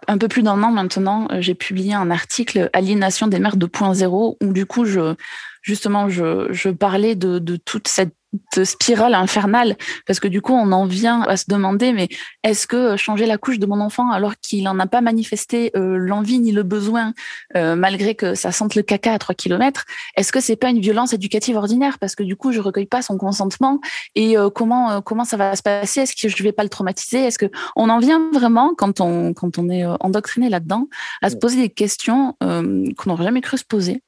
un 0.08 0.18
peu 0.18 0.28
plus 0.28 0.44
d'un 0.44 0.62
an 0.64 0.72
maintenant, 0.72 1.28
j'ai 1.40 1.56
publié 1.56 1.94
un 1.94 2.10
article 2.12 2.70
Aliénation 2.74 3.28
des 3.28 3.40
mères 3.40 3.58
2.0 3.58 4.38
où 4.42 4.54
du 4.54 4.66
coup 4.66 4.86
je 4.86 5.16
justement 5.62 6.10
je, 6.10 6.48
je 6.52 6.70
parlais 6.70 7.16
de, 7.16 7.40
de 7.40 7.56
toute 7.56 7.88
cette 7.88 8.16
spirale 8.64 9.14
infernale 9.14 9.76
parce 10.08 10.22
que 10.22 10.28
du 10.28 10.42
coup 10.42 10.54
on 10.54 10.72
en 10.72 10.86
vient 10.86 11.22
à 11.24 11.36
se 11.36 11.46
demander 11.50 11.92
mais 11.92 12.08
est-ce 12.44 12.66
que 12.66 12.96
changer 12.96 13.26
la 13.26 13.38
couche 13.38 13.60
de 13.60 13.66
mon 13.66 13.82
enfant 13.82 14.10
alors 14.10 14.36
qu'il 14.38 14.64
n'en 14.64 14.80
a 14.80 14.88
pas 14.88 15.02
manifesté 15.02 15.72
euh, 15.76 15.98
l'envie 15.98 16.40
ni 16.40 16.54
le 16.54 16.64
besoin 16.64 17.14
euh, 17.58 17.76
malgré 17.76 18.16
que 18.16 18.34
ça 18.34 18.54
sente 18.54 18.76
le 18.76 18.84
caca 18.84 19.14
à 19.14 19.20
3 19.20 19.36
km 19.36 19.86
est-ce 20.16 20.32
que 20.32 20.40
c'est 20.40 20.56
pas 20.56 20.70
une 20.70 20.80
violence 20.80 21.14
éducative 21.14 21.58
ordinaire? 21.58 22.00
Parce 22.00 22.16
que 22.16 22.24
du 22.24 22.36
coup 22.36 22.52
je 22.52 22.60
recueille 22.60 22.86
pas 22.86 23.02
son 23.02 23.18
consentement 23.18 23.82
et 24.16 24.38
euh, 24.38 24.50
comment 24.50 25.02
comment 25.02 25.26
ça 25.26 25.38
va 25.38 25.56
se 25.56 25.62
passer? 25.62 26.02
Est-ce 26.02 26.16
que 26.16 26.30
je 26.30 26.44
vais 26.44 26.52
pas 26.52 26.64
le 26.64 26.70
traumatiser? 26.70 27.20
Est-ce 27.20 27.38
que 27.38 27.52
on 27.76 27.90
en 27.90 28.00
vient 28.00 28.30
vraiment 28.32 28.74
quand 28.78 29.02
on 29.02 29.34
quand 29.34 29.58
on 29.58 29.70
est 29.70 29.86
endoctriné 30.00 30.50
là-dedans 30.50 30.88
à 31.22 31.30
se 31.30 31.36
poser 31.36 31.58
des 31.58 31.70
questions 31.70 32.36
qu'on 32.40 32.94
n'aurait 33.08 33.26
jamais 33.26 33.42
cru 33.42 33.58
se 33.58 33.66
poser? 33.66 34.04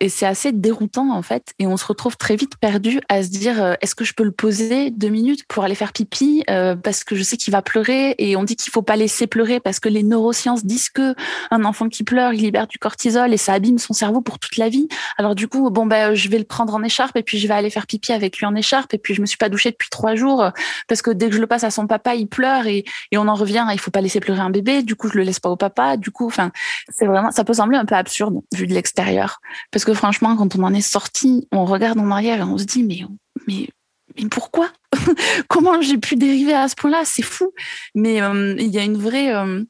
Et 0.00 0.08
c'est 0.08 0.26
assez 0.26 0.52
déroutant 0.52 0.93
en 1.02 1.22
fait, 1.22 1.54
et 1.58 1.66
on 1.66 1.76
se 1.76 1.84
retrouve 1.86 2.16
très 2.16 2.36
vite 2.36 2.56
perdu 2.56 3.00
à 3.08 3.22
se 3.22 3.28
dire 3.28 3.62
euh, 3.62 3.74
est-ce 3.80 3.94
que 3.94 4.04
je 4.04 4.14
peux 4.14 4.24
le 4.24 4.32
poser 4.32 4.90
deux 4.90 5.08
minutes 5.08 5.44
pour 5.48 5.64
aller 5.64 5.74
faire 5.74 5.92
pipi 5.92 6.44
euh, 6.50 6.76
parce 6.76 7.04
que 7.04 7.16
je 7.16 7.22
sais 7.22 7.36
qu'il 7.36 7.52
va 7.52 7.62
pleurer 7.62 8.14
et 8.18 8.36
on 8.36 8.44
dit 8.44 8.56
qu'il 8.56 8.72
faut 8.72 8.82
pas 8.82 8.96
laisser 8.96 9.26
pleurer 9.26 9.60
parce 9.60 9.80
que 9.80 9.88
les 9.88 10.02
neurosciences 10.02 10.64
disent 10.64 10.88
que 10.88 11.14
un 11.50 11.64
enfant 11.64 11.88
qui 11.88 12.04
pleure 12.04 12.32
il 12.32 12.42
libère 12.42 12.66
du 12.66 12.78
cortisol 12.78 13.32
et 13.32 13.36
ça 13.36 13.54
abîme 13.54 13.78
son 13.78 13.92
cerveau 13.92 14.20
pour 14.20 14.38
toute 14.38 14.56
la 14.56 14.68
vie. 14.68 14.88
Alors 15.18 15.34
du 15.34 15.48
coup 15.48 15.70
bon 15.70 15.86
ben 15.86 16.14
je 16.14 16.28
vais 16.28 16.38
le 16.38 16.44
prendre 16.44 16.74
en 16.74 16.82
écharpe 16.82 17.16
et 17.16 17.22
puis 17.22 17.38
je 17.38 17.48
vais 17.48 17.54
aller 17.54 17.70
faire 17.70 17.86
pipi 17.86 18.12
avec 18.12 18.38
lui 18.38 18.46
en 18.46 18.54
écharpe 18.54 18.94
et 18.94 18.98
puis 18.98 19.14
je 19.14 19.20
me 19.20 19.26
suis 19.26 19.38
pas 19.38 19.48
douchée 19.48 19.70
depuis 19.70 19.90
trois 19.90 20.14
jours 20.14 20.50
parce 20.88 21.02
que 21.02 21.10
dès 21.10 21.28
que 21.28 21.34
je 21.34 21.40
le 21.40 21.46
passe 21.46 21.64
à 21.64 21.70
son 21.70 21.86
papa 21.86 22.14
il 22.14 22.28
pleure 22.28 22.66
et, 22.66 22.84
et 23.10 23.18
on 23.18 23.28
en 23.28 23.34
revient 23.34 23.66
il 23.72 23.80
faut 23.80 23.90
pas 23.90 24.00
laisser 24.00 24.20
pleurer 24.20 24.40
un 24.40 24.50
bébé. 24.50 24.82
Du 24.82 24.96
coup 24.96 25.08
je 25.08 25.18
le 25.18 25.24
laisse 25.24 25.40
pas 25.40 25.50
au 25.50 25.56
papa. 25.56 25.96
Du 25.96 26.10
coup 26.10 26.26
enfin 26.26 26.52
c'est 26.88 27.06
vraiment 27.06 27.30
ça 27.30 27.44
peut 27.44 27.54
sembler 27.54 27.78
un 27.78 27.84
peu 27.84 27.94
absurde 27.94 28.40
vu 28.52 28.66
de 28.66 28.74
l'extérieur 28.74 29.40
parce 29.70 29.84
que 29.84 29.94
franchement 29.94 30.36
quand 30.36 30.56
on 30.56 30.62
en 30.62 30.74
est 30.74 30.83
sorti, 30.84 31.48
on 31.52 31.64
regarde 31.64 31.98
en 31.98 32.10
arrière 32.10 32.38
et 32.40 32.42
on 32.42 32.58
se 32.58 32.64
dit 32.64 32.82
mais 32.84 33.00
mais 33.46 33.68
mais 34.16 34.28
pourquoi? 34.28 34.70
Comment 35.48 35.80
j'ai 35.82 35.98
pu 35.98 36.16
dériver 36.16 36.54
à 36.54 36.68
ce 36.68 36.74
point-là? 36.76 37.02
C'est 37.04 37.22
fou. 37.22 37.52
Mais 37.94 38.22
euh, 38.22 38.54
il 38.58 38.68
y 38.68 38.78
a 38.78 38.84
une 38.84 38.96
vraie, 38.96 39.34
euh, 39.34 39.64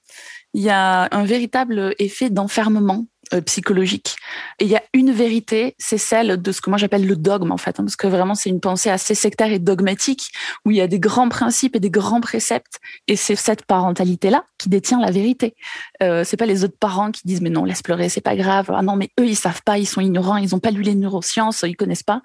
il 0.53 0.63
y 0.63 0.71
a 0.71 1.09
un 1.11 1.25
véritable 1.25 1.95
effet 1.99 2.31
d'enfermement 2.31 3.07
psychologique. 3.47 4.17
Et 4.59 4.65
il 4.65 4.71
y 4.71 4.77
a 4.77 4.83
une 4.93 5.13
vérité, 5.13 5.75
c'est 5.79 5.99
celle 5.99 6.41
de 6.41 6.53
ce 6.53 6.61
que 6.61 6.71
moi 6.71 6.79
j'appelle 6.79 7.07
le 7.07 7.17
dogme 7.17 7.53
en 7.53 7.57
fait, 7.57 7.81
hein, 7.81 7.85
parce 7.85 7.97
que 7.97 8.07
vraiment 8.07 8.35
c'est 8.35 8.51
une 8.51 8.61
pensée 8.61 8.91
assez 8.91 9.15
sectaire 9.15 9.53
et 9.53 9.59
dogmatique 9.59 10.33
où 10.65 10.71
il 10.71 10.77
y 10.77 10.81
a 10.81 10.87
des 10.87 10.99
grands 10.99 11.29
principes 11.29 11.77
et 11.77 11.81
des 11.81 11.91
grands 11.91 12.21
préceptes, 12.21 12.81
et 13.09 13.17
c'est 13.17 13.37
cette 13.37 13.65
parentalité 13.65 14.31
là 14.31 14.45
qui 14.59 14.69
détient 14.69 15.01
la 15.01 15.11
vérité. 15.11 15.55
Euh, 16.03 16.25
c'est 16.25 16.37
pas 16.37 16.47
les 16.47 16.65
autres 16.65 16.79
parents 16.79 17.11
qui 17.11 17.23
disent 17.25 17.41
mais 17.41 17.51
non 17.51 17.65
laisse 17.65 17.83
pleurer, 17.83 18.09
c'est 18.09 18.21
pas 18.21 18.37
grave. 18.37 18.71
Ah 18.75 18.83
non 18.83 18.97
mais 18.97 19.11
eux 19.21 19.27
ils 19.27 19.37
savent 19.37 19.63
pas, 19.65 19.79
ils 19.79 19.87
sont 19.87 20.01
ignorants, 20.01 20.37
ils 20.37 20.55
ont 20.55 20.61
pas 20.61 20.71
lu 20.71 20.83
les 20.83 20.95
neurosciences, 20.95 21.65
ils 21.67 21.77
connaissent 21.77 22.03
pas. 22.03 22.23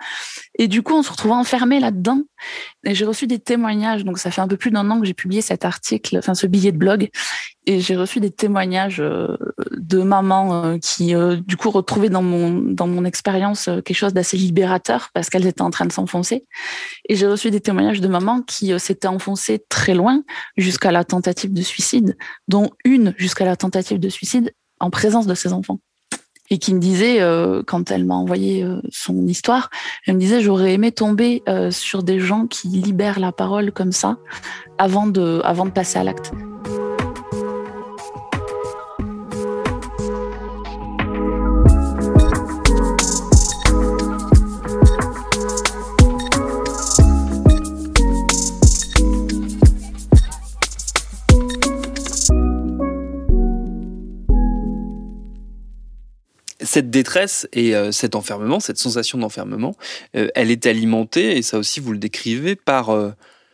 Et 0.58 0.68
du 0.68 0.82
coup 0.82 0.94
on 0.94 1.04
se 1.04 1.12
retrouve 1.12 1.32
enfermé 1.32 1.80
là-dedans. 1.80 2.22
Et 2.86 2.96
j'ai 2.96 3.06
reçu 3.06 3.28
des 3.28 3.40
témoignages, 3.40 4.04
donc 4.04 4.18
ça 4.20 4.32
fait 4.32 4.42
un 4.42 4.48
peu 4.48 4.58
plus 4.58 4.72
d'un 4.72 4.90
an 4.90 5.00
que 5.00 5.06
j'ai 5.06 5.14
publié 5.14 5.42
cet 5.42 5.66
article, 5.66 6.18
enfin 6.18 6.34
ce 6.34 6.48
billet 6.48 6.72
de 6.72 6.78
blog, 6.78 7.10
et 7.70 7.82
j'ai 7.82 7.96
reçu 7.96 8.20
des 8.20 8.32
témoignages 8.32 9.00
euh, 9.00 9.38
de 9.78 10.02
mamans 10.02 10.66
euh, 10.66 10.78
qui, 10.80 11.14
euh, 11.14 11.36
du 11.36 11.56
coup, 11.56 11.70
retrouvaient 11.70 12.10
dans 12.10 12.24
mon 12.24 12.50
dans 12.50 12.88
mon 12.88 13.06
expérience 13.06 13.66
quelque 13.86 13.94
chose 13.94 14.12
d'assez 14.12 14.38
libérateur 14.38 15.12
parce 15.14 15.30
qu'elles 15.30 15.46
étaient 15.46 15.62
en 15.62 15.70
train 15.70 15.86
de 15.86 15.92
s'enfoncer. 15.92 16.48
Et 17.08 17.16
j'ai 17.16 17.28
reçu 17.28 17.52
des 17.52 17.62
témoignages 17.62 18.02
de 18.02 18.08
mamans 18.08 18.42
qui 18.42 18.78
s'étaient 18.80 19.08
enfoncées 19.08 19.64
très 19.70 19.94
loin 19.94 20.24
jusqu'à 20.58 20.92
la 20.92 21.04
tentative 21.04 21.54
de 21.54 21.62
suicide, 21.62 22.18
dont 22.48 22.72
une 22.86 23.14
jusqu'à 23.18 23.46
la 23.46 23.56
tentative 23.56 24.00
de 24.00 24.10
suicide 24.10 24.52
en 24.80 24.90
présence 24.90 25.28
de 25.28 25.36
ses 25.36 25.54
enfants 25.54 25.80
et 26.50 26.58
qui 26.58 26.74
me 26.74 26.80
disait, 26.80 27.20
quand 27.68 27.92
elle 27.92 28.06
m'a 28.06 28.16
envoyé 28.16 28.66
son 28.90 29.28
histoire, 29.28 29.70
elle 30.08 30.16
me 30.16 30.20
disait 30.20 30.42
j'aurais 30.42 30.74
aimé 30.74 30.92
tomber 30.92 31.44
sur 31.70 32.02
des 32.02 32.20
gens 32.20 32.48
qui 32.48 32.70
libèrent 32.70 33.20
la 33.20 33.32
parole 33.32 33.72
comme 33.72 33.92
ça 33.92 34.18
avant 34.80 35.06
de, 35.06 35.42
avant 35.44 35.68
de 35.68 35.72
passer 35.72 36.00
à 36.00 36.04
l'acte. 36.04 36.32
Cette 56.70 56.92
détresse 56.92 57.50
et 57.52 57.76
euh, 57.76 57.92
cet 57.92 58.14
enfermement, 58.14 58.60
cette 58.60 58.78
sensation 58.78 59.18
d'enfermement, 59.18 59.76
euh, 60.16 60.28
elle 60.36 60.52
est 60.52 60.68
alimentée, 60.68 61.36
et 61.36 61.42
ça 61.42 61.58
aussi 61.58 61.80
vous 61.80 61.94
le 61.94 61.98
décrivez, 61.98 62.56
par 62.56 62.92
euh, 62.92 63.10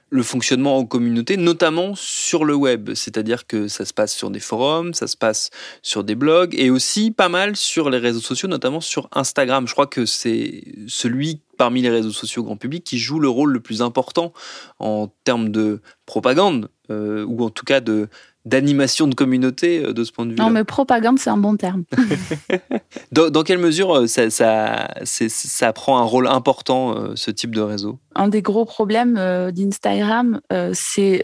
le 0.10 0.22
fonctionnement 0.22 0.78
en 0.78 0.86
communauté, 0.86 1.38
notamment 1.38 1.96
sur 1.96 2.44
le 2.44 2.56
web. 2.56 2.94
C'est-à-dire 2.94 3.48
que 3.48 3.70
ça 3.70 3.86
se 3.86 3.94
passe 3.94 4.14
sur 4.14 4.32
des 4.32 4.42
forums, 4.42 4.94
ça 4.94 5.08
se 5.08 5.16
passe 5.16 5.50
sur 5.82 6.04
des 6.04 6.16
blogs, 6.16 6.56
et 6.60 6.70
aussi 6.70 7.10
pas 7.10 7.30
mal 7.30 7.56
sur 7.56 7.90
les 7.90 8.00
réseaux 8.00 8.20
sociaux, 8.20 8.50
notamment 8.50 8.82
sur 8.82 9.08
Instagram. 9.14 9.66
Je 9.66 9.72
crois 9.72 9.88
que 9.88 10.06
c'est 10.06 10.66
celui 10.88 11.40
parmi 11.58 11.82
les 11.82 11.90
réseaux 11.90 12.12
sociaux 12.12 12.44
grand 12.44 12.58
public 12.58 12.84
qui 12.84 12.98
joue 12.98 13.22
le 13.22 13.30
rôle 13.30 13.54
le 13.54 13.62
plus 13.62 13.82
important 13.82 14.34
en 14.80 15.08
termes 15.24 15.52
de 15.52 15.80
propagande, 16.06 16.70
ou 16.90 17.44
en 17.44 17.50
tout 17.50 17.66
cas 17.66 17.80
de 17.80 18.08
d'animation 18.46 19.08
de 19.08 19.16
communauté 19.16 19.84
euh, 19.84 19.94
de 19.94 20.04
ce 20.04 20.12
point 20.12 20.26
de 20.26 20.32
vue 20.32 20.38
Non, 20.38 20.50
mais 20.50 20.64
propagande, 20.64 21.20
c'est 21.20 21.30
un 21.30 21.38
bon 21.38 21.58
terme. 21.58 21.84
dans, 23.12 23.44
quelle 23.44 23.58
mesure 23.58 23.96
euh, 23.96 24.08
ça, 24.08 24.30
ça, 24.30 24.88
ça, 25.04 25.74
prend 25.74 26.00
un 26.00 26.04
rôle 26.04 26.28
important, 26.28 26.96
euh, 26.96 27.14
ce 27.16 27.32
type 27.32 27.54
de 27.54 27.62
réseau? 27.62 28.00
Un 28.14 28.28
des 28.28 28.42
gros 28.42 28.66
problèmes 28.66 29.16
d'Instagram, 29.52 30.40
c'est 30.74 31.22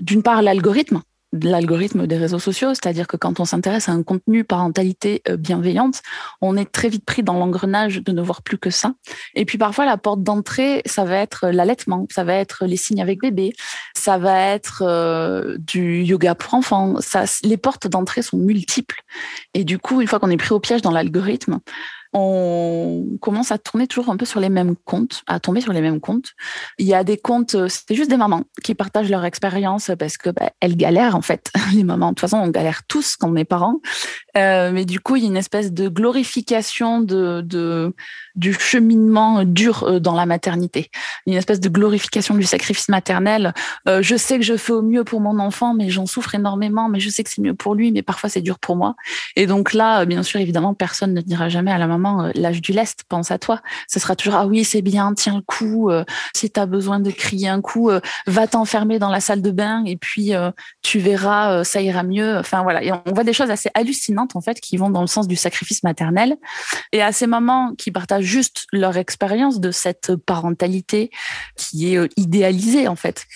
d'une 0.00 0.22
part 0.22 0.42
l'algorithme 0.42 1.00
l'algorithme 1.42 2.06
des 2.06 2.16
réseaux 2.16 2.38
sociaux, 2.38 2.70
c'est-à-dire 2.70 3.06
que 3.06 3.16
quand 3.16 3.40
on 3.40 3.44
s'intéresse 3.44 3.88
à 3.88 3.92
un 3.92 4.02
contenu 4.02 4.44
parentalité 4.44 5.22
euh, 5.28 5.36
bienveillante, 5.36 6.02
on 6.40 6.56
est 6.56 6.70
très 6.70 6.88
vite 6.88 7.04
pris 7.04 7.22
dans 7.22 7.34
l'engrenage 7.34 8.02
de 8.02 8.12
ne 8.12 8.22
voir 8.22 8.42
plus 8.42 8.58
que 8.58 8.70
ça. 8.70 8.94
Et 9.34 9.44
puis 9.44 9.58
parfois 9.58 9.84
la 9.84 9.96
porte 9.96 10.22
d'entrée, 10.22 10.82
ça 10.86 11.04
va 11.04 11.16
être 11.16 11.48
l'allaitement, 11.48 12.06
ça 12.10 12.24
va 12.24 12.34
être 12.34 12.66
les 12.66 12.76
signes 12.76 13.02
avec 13.02 13.20
bébé, 13.20 13.52
ça 13.94 14.18
va 14.18 14.38
être 14.40 14.82
euh, 14.86 15.56
du 15.58 16.02
yoga 16.02 16.34
pour 16.34 16.54
enfants. 16.54 16.94
Les 17.42 17.56
portes 17.56 17.88
d'entrée 17.88 18.22
sont 18.22 18.36
multiples. 18.36 19.02
Et 19.54 19.64
du 19.64 19.78
coup, 19.78 20.00
une 20.00 20.06
fois 20.06 20.20
qu'on 20.20 20.30
est 20.30 20.36
pris 20.36 20.52
au 20.52 20.60
piège 20.60 20.82
dans 20.82 20.90
l'algorithme, 20.90 21.60
on 22.16 23.18
commence 23.20 23.50
à 23.50 23.58
tourner 23.58 23.88
toujours 23.88 24.08
un 24.08 24.16
peu 24.16 24.24
sur 24.24 24.38
les 24.38 24.48
mêmes 24.48 24.76
comptes, 24.84 25.24
à 25.26 25.40
tomber 25.40 25.60
sur 25.60 25.72
les 25.72 25.80
mêmes 25.80 26.00
comptes. 26.00 26.34
Il 26.78 26.86
y 26.86 26.94
a 26.94 27.02
des 27.02 27.16
comptes, 27.16 27.56
euh, 27.56 27.66
c'est 27.68 27.96
juste 27.96 28.08
des 28.08 28.16
mamans 28.16 28.44
qui 28.62 28.76
partagent 28.76 29.10
leur 29.10 29.24
expérience 29.24 29.90
parce 29.98 30.16
que 30.16 30.30
bah, 30.30 30.52
elles 30.60 30.76
galèrent 30.76 31.16
en 31.16 31.22
fait. 31.22 31.50
Les 31.74 31.82
mamans, 31.82 32.10
de 32.10 32.12
toute 32.12 32.20
façon, 32.20 32.36
on 32.36 32.48
galère 32.48 32.82
tous 32.86 33.16
quand 33.16 33.32
on 33.32 33.36
est 33.36 33.44
parents. 33.44 33.80
Euh, 34.36 34.70
mais 34.72 34.84
du 34.84 35.00
coup, 35.00 35.16
il 35.16 35.22
y 35.22 35.26
a 35.26 35.28
une 35.28 35.36
espèce 35.36 35.72
de 35.72 35.88
glorification 35.88 37.00
de, 37.00 37.92
du 38.36 38.52
cheminement 38.52 39.44
dur 39.44 39.82
euh, 39.82 39.98
dans 39.98 40.14
la 40.14 40.26
maternité, 40.26 40.90
une 41.26 41.34
espèce 41.34 41.58
de 41.58 41.68
glorification 41.68 42.36
du 42.36 42.44
sacrifice 42.44 42.88
maternel. 42.88 43.54
Je 43.86 44.16
sais 44.16 44.38
que 44.38 44.44
je 44.44 44.56
fais 44.56 44.72
au 44.72 44.82
mieux 44.82 45.02
pour 45.02 45.20
mon 45.20 45.38
enfant, 45.40 45.74
mais 45.74 45.90
j'en 45.90 46.06
souffre 46.06 46.34
énormément. 46.34 46.88
Mais 46.88 47.00
je 47.00 47.08
sais 47.08 47.24
que 47.24 47.30
c'est 47.30 47.42
mieux 47.42 47.54
pour 47.54 47.74
lui, 47.74 47.90
mais 47.90 48.02
parfois 48.02 48.28
c'est 48.28 48.40
dur 48.40 48.58
pour 48.60 48.76
moi. 48.76 48.94
Et 49.34 49.46
donc 49.46 49.72
là, 49.72 50.04
bien 50.04 50.22
sûr, 50.22 50.40
évidemment, 50.40 50.74
personne 50.74 51.14
ne 51.14 51.20
dira 51.20 51.48
jamais 51.48 51.72
à 51.72 51.78
la 51.78 51.86
maman 51.86 52.03
l'âge 52.34 52.60
du 52.60 52.72
lest, 52.72 53.04
pense 53.08 53.30
à 53.30 53.38
toi. 53.38 53.60
Ce 53.88 53.98
sera 53.98 54.16
toujours 54.16 54.38
ah 54.38 54.46
oui, 54.46 54.64
c'est 54.64 54.82
bien, 54.82 55.12
tiens 55.14 55.36
le 55.36 55.42
coup. 55.42 55.90
si 56.34 56.50
tu 56.50 56.60
as 56.60 56.66
besoin 56.66 57.00
de 57.00 57.10
crier 57.10 57.48
un 57.48 57.60
coup, 57.60 57.90
va 58.26 58.46
t'enfermer 58.46 58.98
dans 58.98 59.10
la 59.10 59.20
salle 59.20 59.42
de 59.42 59.50
bain 59.50 59.84
et 59.84 59.96
puis 59.96 60.32
tu 60.82 60.98
verras, 60.98 61.64
ça 61.64 61.80
ira 61.80 62.02
mieux. 62.02 62.38
Enfin 62.38 62.62
voilà, 62.62 62.82
et 62.82 62.92
on 62.92 63.02
voit 63.12 63.24
des 63.24 63.32
choses 63.32 63.50
assez 63.50 63.70
hallucinantes 63.74 64.36
en 64.36 64.40
fait 64.40 64.60
qui 64.60 64.76
vont 64.76 64.90
dans 64.90 65.00
le 65.00 65.06
sens 65.06 65.28
du 65.28 65.36
sacrifice 65.36 65.82
maternel. 65.82 66.36
Et 66.92 67.02
à 67.02 67.12
ces 67.12 67.26
mamans 67.26 67.74
qui 67.76 67.90
partagent 67.90 68.24
juste 68.24 68.66
leur 68.72 68.96
expérience 68.96 69.60
de 69.60 69.70
cette 69.70 70.14
parentalité 70.16 71.10
qui 71.56 71.92
est 71.92 71.98
euh, 71.98 72.08
idéalisée 72.16 72.88
en 72.88 72.96
fait. 72.96 73.26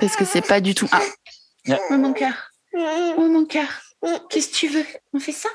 Parce 0.00 0.16
que 0.16 0.24
c'est 0.24 0.46
pas 0.46 0.60
du 0.60 0.74
tout 0.74 0.88
ah. 0.92 1.00
Oh, 1.90 1.96
mon 1.96 2.12
cœur. 2.12 2.52
Oh 2.74 3.28
mon 3.28 3.44
cœur. 3.46 3.68
Qu'est-ce 4.30 4.50
que 4.50 4.54
tu 4.54 4.68
veux? 4.68 4.84
On 5.12 5.18
fait 5.18 5.32
ça? 5.32 5.48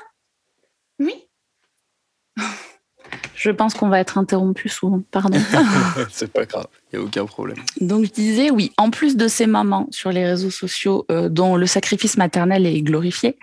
Oui? 0.98 1.14
Je 3.42 3.50
pense 3.50 3.74
qu'on 3.74 3.88
va 3.88 3.98
être 3.98 4.18
interrompu 4.18 4.68
souvent. 4.68 5.02
Pardon. 5.10 5.38
C'est 6.10 6.32
pas 6.32 6.44
grave 6.44 6.68
il 6.92 6.98
n'y 6.98 7.04
a 7.04 7.06
aucun 7.06 7.24
problème. 7.24 7.56
Donc 7.80 8.04
je 8.04 8.10
disais, 8.10 8.50
oui, 8.50 8.70
en 8.76 8.90
plus 8.90 9.16
de 9.16 9.26
ces 9.26 9.46
mamans 9.46 9.86
sur 9.90 10.10
les 10.10 10.26
réseaux 10.26 10.50
sociaux 10.50 11.06
euh, 11.10 11.30
dont 11.30 11.56
le 11.56 11.66
sacrifice 11.66 12.18
maternel 12.18 12.66
est 12.66 12.82
glorifié, 12.82 13.38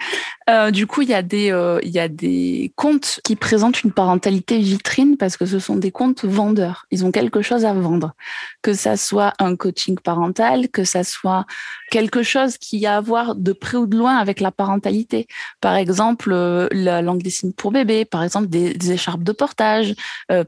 euh, 0.50 0.70
du 0.70 0.86
coup, 0.86 1.02
il 1.02 1.10
y, 1.10 1.16
a 1.16 1.24
des, 1.24 1.52
euh, 1.52 1.80
il 1.82 1.90
y 1.90 2.00
a 2.00 2.08
des 2.08 2.72
comptes 2.76 3.20
qui 3.24 3.36
présentent 3.36 3.84
une 3.84 3.92
parentalité 3.92 4.60
vitrine 4.60 5.18
parce 5.18 5.36
que 5.36 5.46
ce 5.46 5.58
sont 5.58 5.78
des 5.78 5.92
comptes 5.92 6.26
vendeurs. 6.26 6.86
Ils 6.92 7.06
ont 7.06 7.12
quelque 7.12 7.42
chose 7.42 7.66
à 7.66 7.74
vendre. 7.74 8.14
Que 8.62 8.74
ça 8.74 8.98
soit 8.98 9.34
un 9.40 9.56
coaching 9.56 9.98
parental, 9.98 10.70
que 10.70 10.84
ça 10.84 11.04
soit 11.04 11.46
quelque 11.90 12.22
chose 12.22 12.58
qui 12.58 12.86
a 12.86 12.98
à 12.98 13.02
voir 13.02 13.36
de 13.36 13.54
près 13.54 13.78
ou 13.78 13.86
de 13.86 13.96
loin 13.96 14.18
avec 14.18 14.40
la 14.40 14.52
parentalité. 14.52 15.28
Par 15.62 15.76
exemple, 15.76 16.34
la 16.72 17.02
langue 17.02 17.22
des 17.22 17.30
signes 17.30 17.54
pour 17.54 17.72
bébé, 17.72 18.04
par 18.04 18.24
exemple 18.24 18.48
des, 18.48 18.74
des 18.74 18.92
écharpes 18.92 19.24
de 19.24 19.32
portage, 19.32 19.94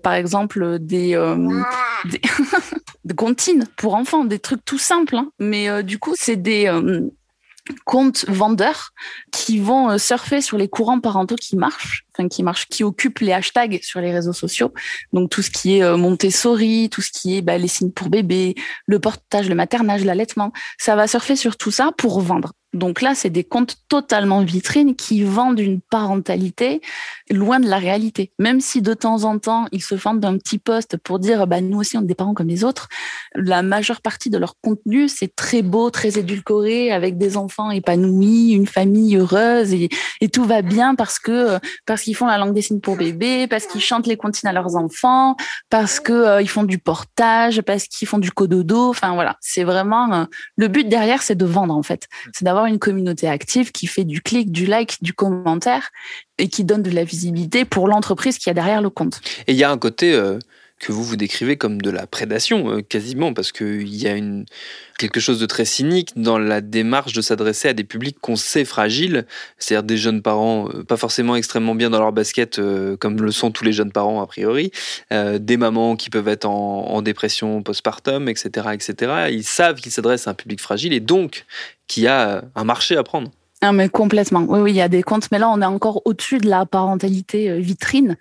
par 0.01 0.13
exemple 0.13 0.79
des... 0.79 1.15
des 2.05 2.22
de 3.05 3.13
comptines 3.13 3.67
pour 3.77 3.95
enfants, 3.95 4.25
des 4.25 4.39
trucs 4.39 4.63
tout 4.65 4.77
simples. 4.77 5.15
Hein. 5.15 5.31
Mais 5.39 5.69
euh, 5.69 5.81
du 5.81 6.00
coup, 6.00 6.13
c'est 6.17 6.36
des 6.36 6.67
euh, 6.67 7.01
comptes 7.86 8.25
vendeurs 8.27 8.91
qui 9.31 9.60
vont 9.60 9.91
euh, 9.91 9.98
surfer 9.98 10.41
sur 10.41 10.57
les 10.57 10.67
courants 10.67 11.00
parentaux 11.00 11.36
qui 11.36 11.55
marchent, 11.55 12.05
enfin 12.13 12.27
qui 12.27 12.43
marchent, 12.43 12.67
qui 12.67 12.83
occupent 12.83 13.19
les 13.19 13.33
hashtags 13.33 13.79
sur 13.81 14.01
les 14.01 14.12
réseaux 14.12 14.33
sociaux. 14.33 14.74
Donc 15.13 15.29
tout 15.29 15.41
ce 15.41 15.51
qui 15.51 15.77
est 15.77 15.98
Montessori, 15.98 16.89
tout 16.89 17.01
ce 17.01 17.12
qui 17.12 17.38
est 17.38 17.41
bah, 17.41 17.57
les 17.57 17.67
signes 17.67 17.91
pour 17.91 18.10
bébé, 18.10 18.55
le 18.86 19.00
portage, 19.00 19.50
le 19.50 19.55
maternage, 19.55 20.05
l'allaitement, 20.05 20.51
ça 20.77 20.95
va 20.95 21.07
surfer 21.07 21.36
sur 21.36 21.57
tout 21.57 21.71
ça 21.71 21.91
pour 21.98 22.21
vendre. 22.21 22.53
Donc 22.73 23.01
là, 23.01 23.15
c'est 23.15 23.29
des 23.29 23.43
comptes 23.43 23.75
totalement 23.89 24.41
vitrines 24.41 24.95
qui 24.95 25.23
vendent 25.23 25.59
une 25.59 25.81
parentalité 25.81 26.81
loin 27.29 27.59
de 27.59 27.67
la 27.67 27.77
réalité. 27.77 28.31
Même 28.39 28.61
si 28.61 28.81
de 28.81 28.93
temps 28.93 29.23
en 29.23 29.39
temps, 29.39 29.67
ils 29.71 29.83
se 29.83 29.95
vendent 29.95 30.19
d'un 30.21 30.37
petit 30.37 30.57
poste 30.57 30.97
pour 30.97 31.19
dire, 31.19 31.47
bah, 31.47 31.59
nous 31.61 31.79
aussi, 31.79 31.97
on 31.97 32.01
est 32.01 32.05
des 32.05 32.15
parents 32.15 32.33
comme 32.33 32.47
les 32.47 32.63
autres, 32.63 32.87
la 33.35 33.61
majeure 33.61 34.01
partie 34.01 34.29
de 34.29 34.37
leur 34.37 34.55
contenu, 34.61 35.07
c'est 35.07 35.35
très 35.35 35.61
beau, 35.61 35.89
très 35.89 36.17
édulcoré, 36.17 36.91
avec 36.91 37.17
des 37.17 37.37
enfants 37.37 37.71
épanouis, 37.71 38.51
une 38.51 38.67
famille 38.67 39.17
heureuse 39.17 39.73
et, 39.73 39.89
tout 40.31 40.45
va 40.45 40.61
bien 40.61 40.95
parce 40.95 41.19
que, 41.19 41.59
parce 41.85 42.03
qu'ils 42.03 42.15
font 42.15 42.25
la 42.25 42.37
langue 42.37 42.53
des 42.53 42.61
signes 42.61 42.79
pour 42.79 42.95
bébé, 42.95 43.47
parce 43.47 43.65
qu'ils 43.65 43.81
chantent 43.81 44.07
les 44.07 44.15
comptines 44.15 44.47
à 44.47 44.53
leurs 44.53 44.77
enfants, 44.77 45.35
parce 45.69 45.99
que 45.99 46.13
euh, 46.13 46.41
ils 46.41 46.49
font 46.49 46.63
du 46.63 46.77
portage, 46.77 47.61
parce 47.61 47.85
qu'ils 47.85 48.07
font 48.07 48.17
du 48.17 48.31
cododo. 48.31 48.89
Enfin, 48.89 49.13
voilà. 49.13 49.35
C'est 49.41 49.65
vraiment, 49.65 50.13
euh, 50.13 50.25
le 50.55 50.69
but 50.69 50.87
derrière, 50.87 51.21
c'est 51.21 51.35
de 51.35 51.45
vendre, 51.45 51.75
en 51.75 51.83
fait. 51.83 52.07
C'est 52.33 52.45
d'avoir 52.45 52.61
une 52.65 52.80
communauté 52.80 53.27
active 53.27 53.72
qui 53.72 53.88
fait 53.88 54.03
du 54.03 54.22
clic, 54.22 54.51
du 54.51 54.65
like, 54.65 54.98
du 55.01 55.13
commentaire 55.13 55.89
et 56.38 56.48
qui 56.48 56.63
donne 56.63 56.84
de 56.84 56.91
la 56.91 57.03
visibilité 57.03 57.65
pour 57.65 57.88
l'entreprise 57.88 58.38
qui 58.38 58.50
a 58.50 58.53
derrière 58.53 58.82
le 58.82 58.89
compte. 58.89 59.22
Et 59.48 59.53
il 59.53 59.58
y 59.58 59.63
a 59.63 59.72
un 59.72 59.77
côté 59.77 60.13
euh, 60.13 60.39
que 60.81 60.91
vous 60.91 61.03
vous 61.03 61.15
décrivez 61.15 61.57
comme 61.57 61.79
de 61.79 61.91
la 61.91 62.07
prédation, 62.07 62.71
euh, 62.71 62.81
quasiment, 62.81 63.33
parce 63.33 63.51
qu'il 63.51 63.95
y 63.95 64.07
a 64.07 64.15
une, 64.15 64.45
quelque 64.97 65.19
chose 65.19 65.39
de 65.39 65.45
très 65.45 65.63
cynique 65.63 66.09
dans 66.15 66.39
la 66.39 66.59
démarche 66.59 67.13
de 67.13 67.21
s'adresser 67.21 67.69
à 67.69 67.73
des 67.73 67.83
publics 67.83 68.17
qu'on 68.19 68.35
sait 68.35 68.65
fragiles, 68.65 69.25
c'est-à-dire 69.59 69.83
des 69.83 69.97
jeunes 69.97 70.23
parents 70.23 70.69
euh, 70.69 70.83
pas 70.83 70.97
forcément 70.97 71.35
extrêmement 71.35 71.75
bien 71.75 71.91
dans 71.91 72.00
leur 72.00 72.11
basket, 72.11 72.57
euh, 72.57 72.97
comme 72.97 73.21
le 73.21 73.31
sont 73.31 73.51
tous 73.51 73.63
les 73.63 73.73
jeunes 73.73 73.91
parents 73.91 74.21
a 74.21 74.27
priori, 74.27 74.71
des 75.11 75.57
mamans 75.57 75.95
qui 75.95 76.09
peuvent 76.09 76.27
être 76.27 76.45
en, 76.45 76.88
en 76.88 77.01
dépression 77.01 77.61
postpartum, 77.61 78.27
etc., 78.27 78.69
etc. 78.73 79.29
Ils 79.31 79.43
savent 79.43 79.79
qu'ils 79.79 79.91
s'adressent 79.91 80.27
à 80.27 80.31
un 80.31 80.33
public 80.33 80.59
fragile 80.59 80.93
et 80.93 81.00
donc 81.00 81.45
qu'il 81.88 82.03
y 82.03 82.07
a 82.07 82.43
un 82.55 82.63
marché 82.63 82.97
à 82.97 83.03
prendre. 83.03 83.29
Ah, 83.61 83.71
mais 83.71 83.89
complètement. 83.89 84.45
Oui, 84.47 84.59
oui, 84.59 84.71
il 84.71 84.77
y 84.77 84.81
a 84.81 84.89
des 84.89 85.03
comptes, 85.03 85.29
mais 85.31 85.38
là, 85.38 85.50
on 85.50 85.61
est 85.61 85.65
encore 85.65 86.01
au-dessus 86.05 86.39
de 86.39 86.50
la 86.50 86.65
parentalité 86.65 87.59
vitrine. 87.59 88.17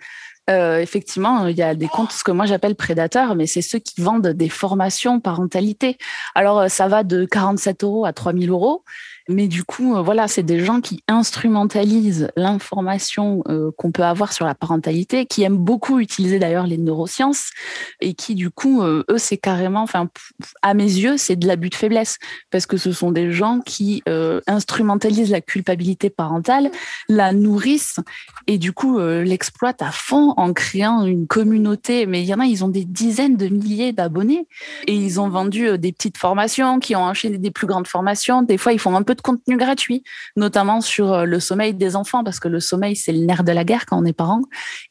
Euh, 0.49 0.79
effectivement, 0.79 1.47
il 1.47 1.55
y 1.55 1.61
a 1.61 1.75
des 1.75 1.87
comptes, 1.87 2.11
ce 2.11 2.23
que 2.23 2.31
moi 2.31 2.45
j'appelle 2.45 2.75
prédateurs, 2.75 3.35
mais 3.35 3.45
c'est 3.45 3.61
ceux 3.61 3.79
qui 3.79 4.01
vendent 4.01 4.27
des 4.27 4.49
formations 4.49 5.19
parentalité. 5.19 5.97
Alors, 6.35 6.61
euh, 6.61 6.67
ça 6.67 6.87
va 6.87 7.03
de 7.03 7.25
47 7.25 7.83
euros 7.83 8.05
à 8.05 8.13
3000 8.13 8.49
euros. 8.49 8.83
Mais 9.29 9.47
du 9.47 9.63
coup, 9.63 9.95
euh, 9.95 10.01
voilà, 10.01 10.27
c'est 10.27 10.43
des 10.43 10.63
gens 10.63 10.81
qui 10.81 11.03
instrumentalisent 11.07 12.29
l'information 12.35 13.43
euh, 13.47 13.71
qu'on 13.77 13.91
peut 13.91 14.03
avoir 14.03 14.33
sur 14.33 14.45
la 14.45 14.55
parentalité, 14.55 15.25
qui 15.25 15.43
aiment 15.43 15.57
beaucoup 15.57 15.99
utiliser 15.99 16.39
d'ailleurs 16.39 16.67
les 16.67 16.77
neurosciences 16.77 17.51
et 17.99 18.13
qui, 18.13 18.35
du 18.35 18.49
coup, 18.49 18.81
euh, 18.81 19.03
eux, 19.09 19.17
c'est 19.17 19.37
carrément, 19.37 19.83
enfin, 19.83 20.09
à 20.61 20.73
mes 20.73 20.83
yeux, 20.83 21.17
c'est 21.17 21.35
de 21.35 21.47
l'abus 21.47 21.69
de 21.69 21.75
faiblesse 21.75 22.17
parce 22.49 22.65
que 22.65 22.77
ce 22.77 22.91
sont 22.91 23.11
des 23.11 23.31
gens 23.31 23.59
qui 23.65 24.03
instrumentalisent 24.47 25.31
la 25.31 25.41
culpabilité 25.41 26.09
parentale, 26.09 26.71
la 27.07 27.33
nourrissent 27.33 27.99
et 28.47 28.57
du 28.57 28.73
coup 28.73 28.99
l'exploitent 28.99 29.81
à 29.81 29.91
fond 29.91 30.33
en 30.37 30.53
créant 30.53 31.05
une 31.05 31.27
communauté. 31.27 32.05
Mais 32.05 32.21
il 32.21 32.25
y 32.27 32.33
en 32.33 32.39
a, 32.39 32.45
ils 32.45 32.63
ont 32.63 32.69
des 32.69 32.85
dizaines 32.85 33.37
de 33.37 33.47
milliers 33.47 33.93
d'abonnés 33.93 34.47
et 34.87 34.95
ils 34.95 35.19
ont 35.19 35.29
vendu 35.29 35.77
des 35.77 35.91
petites 35.91 36.17
formations, 36.17 36.79
qui 36.79 36.95
ont 36.95 37.03
enchaîné 37.03 37.37
des 37.37 37.51
plus 37.51 37.67
grandes 37.67 37.87
formations. 37.87 38.41
Des 38.41 38.57
fois, 38.57 38.73
ils 38.73 38.79
font 38.79 38.95
un 38.95 39.03
peu 39.03 39.10
de 39.15 39.21
contenu 39.21 39.57
gratuit, 39.57 40.03
notamment 40.35 40.81
sur 40.81 41.13
euh, 41.13 41.25
le 41.25 41.39
sommeil 41.39 41.73
des 41.73 41.95
enfants, 41.95 42.23
parce 42.23 42.39
que 42.39 42.47
le 42.47 42.59
sommeil, 42.59 42.95
c'est 42.95 43.11
le 43.11 43.19
nerf 43.19 43.43
de 43.43 43.51
la 43.51 43.63
guerre 43.63 43.85
quand 43.85 43.99
on 43.99 44.05
est 44.05 44.13
parent. 44.13 44.41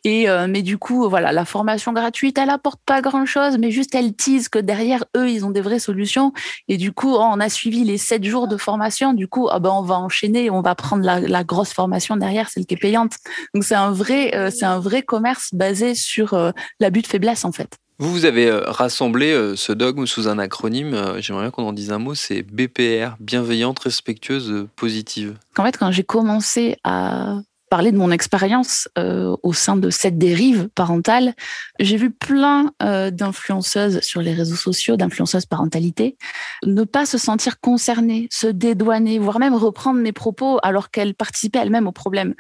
Et, 0.05 0.29
euh, 0.29 0.47
mais 0.49 0.63
du 0.63 0.79
coup, 0.79 1.09
voilà, 1.09 1.33
la 1.33 1.45
formation 1.45 1.93
gratuite, 1.93 2.39
elle 2.39 2.51
apporte 2.51 2.81
pas 2.85 3.01
grand 3.01 3.27
chose, 3.27 3.59
mais 3.59 3.71
juste 3.71 3.95
elle 3.95 4.15
tease 4.15 4.49
que 4.49 4.59
derrière 4.59 5.05
eux, 5.17 5.29
ils 5.29 5.45
ont 5.45 5.51
des 5.51 5.61
vraies 5.61 5.79
solutions. 5.79 6.33
Et 6.69 6.77
du 6.77 6.93
coup, 6.93 7.15
on 7.15 7.41
a 7.41 7.49
suivi 7.49 7.85
les 7.85 7.99
sept 7.99 8.25
jours 8.25 8.49
de 8.49 8.57
formation. 8.57 9.13
Du 9.13 9.29
coup, 9.29 9.49
ah 9.51 9.59
ben, 9.59 9.71
on 9.71 9.83
va 9.83 9.99
enchaîner, 9.99 10.51
on 10.51 10.63
va 10.63 10.75
prendre 10.75 11.05
la, 11.05 11.45
grosse 11.45 11.73
formation 11.73 12.17
derrière, 12.17 12.49
celle 12.51 12.67
qui 12.67 12.75
est 12.75 12.77
payante. 12.77 13.13
Donc, 13.55 13.65
c'est 13.65 13.75
un 13.75 13.91
vrai, 13.91 14.35
euh, 14.37 14.51
c'est 14.51 14.67
un 14.67 14.79
vrai 14.79 15.03
commerce 15.03 15.49
basé 15.53 15.95
sur 15.95 16.53
l'abus 16.79 17.03
de 17.03 17.07
faiblesse, 17.07 17.45
en 17.45 17.53
fait. 17.53 17.79
Vous, 18.01 18.11
vous 18.11 18.25
avez 18.25 18.47
euh, 18.47 18.63
rassemblé 18.65 19.31
euh, 19.31 19.57
ce 19.57 19.73
dogme 19.73 20.07
sous 20.07 20.27
un 20.27 20.39
acronyme, 20.39 20.95
euh, 20.95 21.21
j'aimerais 21.21 21.43
bien 21.43 21.51
qu'on 21.51 21.69
en 21.69 21.75
dise 21.75 21.93
un 21.93 21.99
mot, 21.99 22.15
c'est 22.15 22.43
BPR, 22.43 23.17
bienveillante, 23.21 23.79
respectueuse, 23.79 24.67
positive. 24.75 25.37
En 25.59 25.65
fait, 25.65 25.77
quand 25.77 25.93
j'ai 25.93 26.03
commencé 26.03 26.79
à 26.83 27.41
parler 27.69 27.93
de 27.93 27.99
mon 27.99 28.11
expérience 28.11 28.89
au 28.97 29.53
sein 29.53 29.77
de 29.77 29.91
cette 29.91 30.19
dérive 30.19 30.69
parentale, 30.75 31.35
j'ai 31.79 31.97
vu 31.97 32.11
plein 32.11 32.73
d'influenceuses 32.81 34.01
sur 34.01 34.21
les 34.23 34.35
réseaux 34.35 34.57
sociaux, 34.57 34.97
d'influenceuses 34.97 35.47
parentalité, 35.47 36.17
ne 36.65 36.83
pas 36.83 37.07
se 37.07 37.17
sentir 37.17 37.61
concernées, 37.61 38.27
se 38.33 38.49
dédouaner, 38.49 39.21
voire 39.21 39.39
même 39.39 39.55
reprendre 39.55 40.01
mes 40.01 40.11
propos 40.11 40.59
alors 40.65 40.91
qu'elles 40.91 41.15
participaient 41.15 41.61
elles-mêmes 41.61 41.87
au 41.87 41.93
problème. 41.93 42.35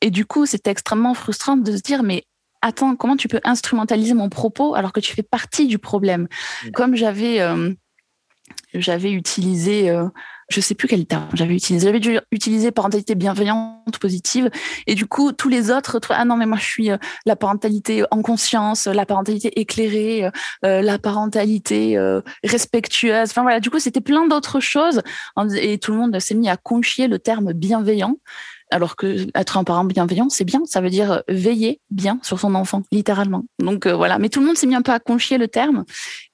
Et 0.00 0.10
du 0.10 0.24
coup, 0.24 0.46
c'était 0.46 0.70
extrêmement 0.70 1.12
frustrant 1.12 1.58
de 1.58 1.76
se 1.76 1.82
dire, 1.82 2.02
mais 2.02 2.24
attends, 2.62 2.96
comment 2.96 3.16
tu 3.16 3.28
peux 3.28 3.40
instrumentaliser 3.44 4.14
mon 4.14 4.28
propos 4.28 4.74
alors 4.74 4.92
que 4.92 5.00
tu 5.00 5.14
fais 5.14 5.22
partie 5.22 5.66
du 5.66 5.78
problème? 5.78 6.28
Mm. 6.64 6.70
Comme 6.72 6.96
j'avais 6.96 7.40
euh, 7.40 7.72
j'avais 8.74 9.12
utilisé, 9.12 9.90
euh, 9.90 10.06
je 10.48 10.60
sais 10.60 10.74
plus 10.74 10.88
quel 10.88 11.06
terme 11.06 11.28
j'avais 11.34 11.54
utilisé, 11.54 11.86
j'avais 11.86 12.00
dû 12.00 12.18
utiliser 12.32 12.72
parentalité 12.72 13.14
bienveillante, 13.14 13.98
positive, 14.00 14.50
et 14.86 14.94
du 14.94 15.06
coup 15.06 15.32
tous 15.32 15.48
les 15.48 15.70
autres, 15.70 16.00
ah 16.10 16.24
non 16.24 16.36
mais 16.36 16.46
moi 16.46 16.58
je 16.58 16.64
suis 16.64 16.90
euh, 16.90 16.96
la 17.26 17.36
parentalité 17.36 18.04
en 18.10 18.22
conscience, 18.22 18.86
la 18.86 19.06
parentalité 19.06 19.60
éclairée, 19.60 20.28
la 20.62 20.98
parentalité 20.98 21.96
respectueuse, 22.42 23.30
enfin 23.30 23.42
voilà, 23.42 23.60
du 23.60 23.70
coup 23.70 23.78
c'était 23.78 24.00
plein 24.00 24.26
d'autres 24.26 24.60
choses, 24.60 25.02
et 25.56 25.78
tout 25.78 25.92
le 25.92 25.98
monde 25.98 26.18
s'est 26.18 26.34
mis 26.34 26.48
à 26.48 26.56
conchier 26.56 27.06
le 27.06 27.18
terme 27.20 27.52
bienveillant 27.52 28.16
alors 28.70 28.96
que 28.96 29.26
être 29.34 29.56
un 29.56 29.64
parent 29.64 29.84
bienveillant, 29.84 30.28
c'est 30.28 30.44
bien. 30.44 30.62
Ça 30.64 30.80
veut 30.80 30.90
dire 30.90 31.22
veiller 31.28 31.80
bien 31.90 32.18
sur 32.22 32.38
son 32.38 32.54
enfant, 32.54 32.82
littéralement. 32.92 33.44
Donc 33.58 33.86
euh, 33.86 33.94
voilà. 33.94 34.18
Mais 34.18 34.28
tout 34.28 34.40
le 34.40 34.46
monde 34.46 34.56
s'est 34.56 34.66
mis 34.66 34.74
un 34.74 34.82
peu 34.82 34.92
à 34.92 35.00
confier 35.00 35.38
le 35.38 35.48
terme. 35.48 35.84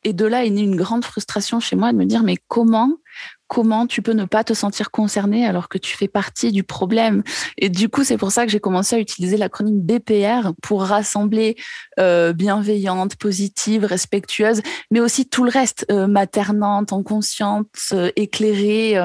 Et 0.05 0.12
de 0.12 0.25
là 0.25 0.44
est 0.44 0.51
née 0.51 0.62
une 0.62 0.77
grande 0.77 1.05
frustration 1.05 1.61
chez 1.61 1.77
moi 1.77 1.92
de 1.92 1.96
me 1.96 2.05
dire, 2.05 2.22
mais 2.22 2.37
comment 2.49 2.90
comment 3.49 3.87
tu 3.87 4.03
peux 4.03 4.13
ne 4.13 4.25
pas 4.25 4.45
te 4.45 4.55
sentir 4.55 4.91
concerné 4.91 5.47
alors 5.47 5.69
que 5.69 5.79
tu 5.79 5.97
fais 5.97 6.09
partie 6.09 6.53
du 6.53 6.63
problème 6.63 7.23
Et 7.59 7.69
du 7.69 7.89
coup, 7.89 8.05
c'est 8.05 8.17
pour 8.17 8.33
ça 8.33 8.45
que 8.45 8.53
j'ai 8.53 8.61
commencé 8.61 8.97
à 8.97 8.99
utiliser 8.99 9.37
l'acronyme 9.37 9.81
BPR 9.81 10.53
pour 10.63 10.83
rassembler 10.83 11.57
euh, 12.01 12.33
bienveillante, 12.33 13.17
positive, 13.17 13.85
respectueuse, 13.85 14.63
mais 14.91 15.01
aussi 15.01 15.29
tout 15.29 15.45
le 15.45 15.51
reste, 15.51 15.87
euh, 15.91 16.07
maternante, 16.07 16.93
en 16.93 17.03
conscience, 17.03 17.67
euh, 17.93 18.11
éclairée. 18.17 18.99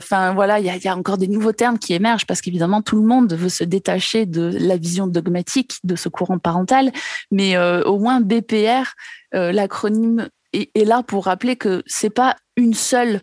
Enfin 0.00 0.34
voilà, 0.34 0.58
il 0.60 0.66
y 0.66 0.70
a, 0.70 0.76
y 0.76 0.88
a, 0.88 0.96
encore 0.96 1.18
des 1.18 1.28
nouveaux 1.28 1.52
termes 1.52 1.78
qui 1.78 1.94
émergent 1.94 2.26
parce 2.26 2.40
qu'évidemment, 2.40 2.82
tout 2.82 2.96
le 2.96 3.06
monde 3.06 3.32
veut 3.32 3.48
se 3.48 3.64
détacher 3.64 4.26
de 4.26 4.56
la 4.60 4.76
vision 4.76 5.06
dogmatique 5.06 5.78
de 5.84 5.96
ce 5.96 6.08
courant 6.08 6.38
parental, 6.38 6.92
mais 7.30 7.56
au 7.58 7.98
moins 7.98 8.20
BPR, 8.20 8.94
l'acronyme 9.32 10.28
est, 10.52 10.70
est 10.74 10.84
là 10.84 11.02
pour 11.02 11.24
rappeler 11.24 11.56
que 11.56 11.82
c'est 11.86 12.10
pas 12.10 12.36
une 12.56 12.74
seule 12.74 13.20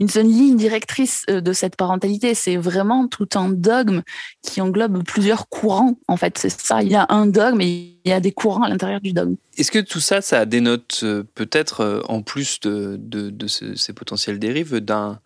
une 0.00 0.08
seule 0.08 0.26
ligne 0.26 0.56
directrice 0.56 1.24
euh, 1.28 1.40
de 1.42 1.52
cette 1.52 1.76
parentalité. 1.76 2.34
C'est 2.34 2.56
vraiment 2.56 3.06
tout 3.06 3.28
un 3.34 3.50
dogme 3.50 4.00
qui 4.42 4.60
englobe 4.60 5.04
plusieurs 5.04 5.48
courants. 5.48 5.98
En 6.08 6.16
fait, 6.16 6.38
c'est 6.38 6.50
ça. 6.50 6.82
Il 6.82 6.88
y 6.88 6.96
a 6.96 7.06
un 7.10 7.26
dogme 7.26 7.60
et 7.60 7.98
il 8.04 8.08
y 8.08 8.12
a 8.12 8.20
des 8.20 8.32
courants 8.32 8.62
à 8.62 8.70
l'intérieur 8.70 9.02
du 9.02 9.12
dogme. 9.12 9.36
Est-ce 9.58 9.70
que 9.70 9.78
tout 9.78 10.00
ça, 10.00 10.22
ça 10.22 10.46
dénote 10.46 11.00
euh, 11.02 11.22
peut-être, 11.34 11.82
euh, 11.82 12.00
en 12.08 12.22
plus 12.22 12.60
de, 12.60 12.96
de, 12.98 13.46
ces 13.46 13.92
potentielles 13.92 14.38
dérives, 14.38 14.78
d'un 14.78 15.20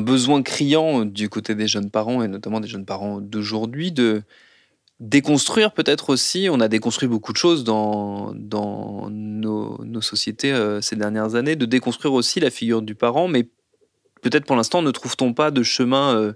besoin 0.00 0.42
criant 0.42 1.04
du 1.04 1.28
côté 1.28 1.54
des 1.54 1.68
jeunes 1.68 1.90
parents, 1.90 2.22
et 2.22 2.28
notamment 2.28 2.60
des 2.60 2.68
jeunes 2.68 2.86
parents 2.86 3.20
d'aujourd'hui, 3.20 3.92
de 3.92 4.22
déconstruire 4.98 5.72
peut-être 5.72 6.10
aussi, 6.10 6.48
on 6.50 6.60
a 6.60 6.68
déconstruit 6.68 7.08
beaucoup 7.08 7.32
de 7.32 7.36
choses 7.36 7.62
dans, 7.62 8.32
dans 8.34 9.10
nos, 9.10 9.84
nos 9.84 10.00
sociétés 10.00 10.54
ces 10.80 10.96
dernières 10.96 11.34
années, 11.34 11.56
de 11.56 11.66
déconstruire 11.66 12.14
aussi 12.14 12.40
la 12.40 12.50
figure 12.50 12.82
du 12.82 12.94
parent, 12.94 13.28
mais 13.28 13.48
peut-être 14.22 14.46
pour 14.46 14.56
l'instant 14.56 14.80
ne 14.80 14.90
trouve-t-on 14.90 15.34
pas 15.34 15.50
de 15.50 15.62
chemin 15.62 16.16
euh, 16.16 16.32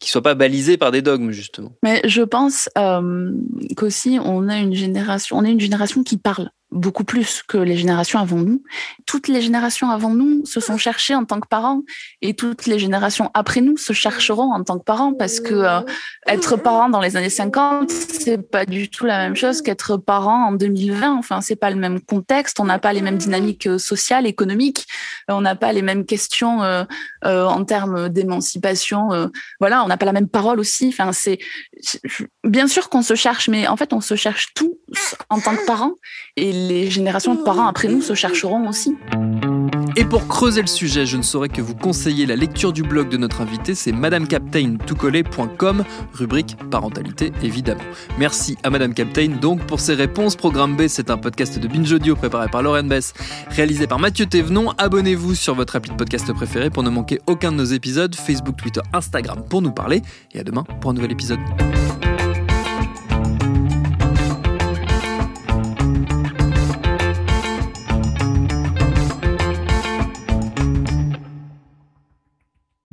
qui 0.00 0.10
soit 0.10 0.22
pas 0.22 0.34
balisé 0.34 0.76
par 0.76 0.90
des 0.90 1.02
dogmes 1.02 1.30
justement 1.30 1.72
Mais 1.84 2.00
je 2.04 2.22
pense 2.22 2.68
euh, 2.76 3.30
qu'aussi 3.76 4.18
on 4.22 4.48
a 4.48 4.56
une 4.56 4.74
génération, 4.74 5.36
on 5.38 5.44
est 5.44 5.52
une 5.52 5.60
génération 5.60 6.02
qui 6.02 6.16
parle 6.16 6.50
beaucoup 6.72 7.04
plus 7.04 7.42
que 7.42 7.58
les 7.58 7.76
générations 7.76 8.18
avant 8.18 8.38
nous. 8.38 8.62
Toutes 9.06 9.28
les 9.28 9.40
générations 9.40 9.88
avant 9.90 10.10
nous 10.10 10.44
se 10.44 10.60
sont 10.60 10.76
cherchées 10.76 11.14
en 11.14 11.24
tant 11.24 11.40
que 11.40 11.46
parents 11.46 11.82
et 12.22 12.34
toutes 12.34 12.66
les 12.66 12.78
générations 12.78 13.30
après 13.34 13.60
nous 13.60 13.76
se 13.76 13.92
chercheront 13.92 14.52
en 14.52 14.62
tant 14.64 14.78
que 14.78 14.84
parents 14.84 15.14
parce 15.14 15.38
que 15.38 15.54
euh, 15.54 15.80
être 16.26 16.56
parent 16.56 16.88
dans 16.88 17.00
les 17.00 17.16
années 17.16 17.30
50, 17.30 17.90
c'est 17.90 18.38
pas 18.38 18.66
du 18.66 18.90
tout 18.90 19.06
la 19.06 19.18
même 19.18 19.36
chose 19.36 19.62
qu'être 19.62 19.96
parent 19.96 20.48
en 20.48 20.52
2020. 20.52 21.16
Enfin, 21.16 21.40
c'est 21.40 21.56
pas 21.56 21.70
le 21.70 21.76
même 21.76 22.00
contexte, 22.00 22.58
on 22.58 22.64
n'a 22.64 22.78
pas 22.78 22.92
les 22.92 23.02
mêmes 23.02 23.18
dynamiques 23.18 23.68
euh, 23.68 23.78
sociales, 23.78 24.26
économiques, 24.26 24.86
on 25.28 25.40
n'a 25.40 25.54
pas 25.54 25.72
les 25.72 25.82
mêmes 25.82 26.04
questions 26.04 26.62
en 27.26 27.64
termes 27.64 28.08
d'émancipation. 28.08 29.30
voilà, 29.60 29.82
on 29.84 29.88
n'a 29.88 29.96
pas 29.96 30.06
la 30.06 30.12
même 30.12 30.28
parole 30.28 30.60
aussi. 30.60 30.88
Enfin, 30.88 31.12
c'est 31.12 31.38
bien 32.44 32.68
sûr 32.68 32.88
qu'on 32.88 33.02
se 33.02 33.14
cherche, 33.14 33.48
mais 33.48 33.66
en 33.66 33.76
fait, 33.76 33.92
on 33.92 34.00
se 34.00 34.14
cherche 34.14 34.52
tous 34.54 35.16
en 35.30 35.40
tant 35.40 35.56
que 35.56 35.66
parents 35.66 35.94
et 36.36 36.52
les 36.52 36.90
générations 36.90 37.34
de 37.34 37.42
parents 37.42 37.66
après 37.66 37.88
nous 37.88 38.02
se 38.02 38.14
chercheront 38.14 38.68
aussi. 38.68 38.96
Et 39.98 40.04
pour 40.04 40.28
creuser 40.28 40.60
le 40.60 40.66
sujet, 40.66 41.06
je 41.06 41.16
ne 41.16 41.22
saurais 41.22 41.48
que 41.48 41.62
vous 41.62 41.74
conseiller 41.74 42.26
la 42.26 42.36
lecture 42.36 42.74
du 42.74 42.82
blog 42.82 43.08
de 43.08 43.16
notre 43.16 43.40
invité, 43.40 43.74
c'est 43.74 43.92
madamecaptain.com, 43.92 45.84
rubrique 46.12 46.56
parentalité 46.70 47.32
évidemment. 47.42 47.80
Merci 48.18 48.58
à 48.62 48.68
Madame 48.68 48.92
Captain 48.92 49.28
donc 49.28 49.64
pour 49.66 49.80
ses 49.80 49.94
réponses. 49.94 50.36
Programme 50.36 50.76
B, 50.76 50.86
c'est 50.88 51.10
un 51.10 51.16
podcast 51.16 51.58
de 51.58 51.66
Binge 51.66 51.90
Audio 51.92 52.14
préparé 52.14 52.48
par 52.48 52.62
Lauren 52.62 52.84
Bess, 52.84 53.14
réalisé 53.48 53.86
par 53.86 53.98
Mathieu 53.98 54.26
Thévenon. 54.26 54.72
Abonnez-vous 54.76 55.34
sur 55.34 55.54
votre 55.54 55.76
appli 55.76 55.90
de 55.90 55.96
podcast 55.96 56.30
préféré 56.34 56.68
pour 56.68 56.82
ne 56.82 56.90
manquer 56.90 57.18
aucun 57.26 57.50
de 57.50 57.56
nos 57.56 57.64
épisodes, 57.64 58.14
Facebook, 58.14 58.56
Twitter, 58.58 58.82
Instagram 58.92 59.44
pour 59.48 59.62
nous 59.62 59.72
parler. 59.72 60.02
Et 60.34 60.40
à 60.40 60.44
demain 60.44 60.64
pour 60.82 60.90
un 60.90 60.94
nouvel 60.94 61.12
épisode. 61.12 61.40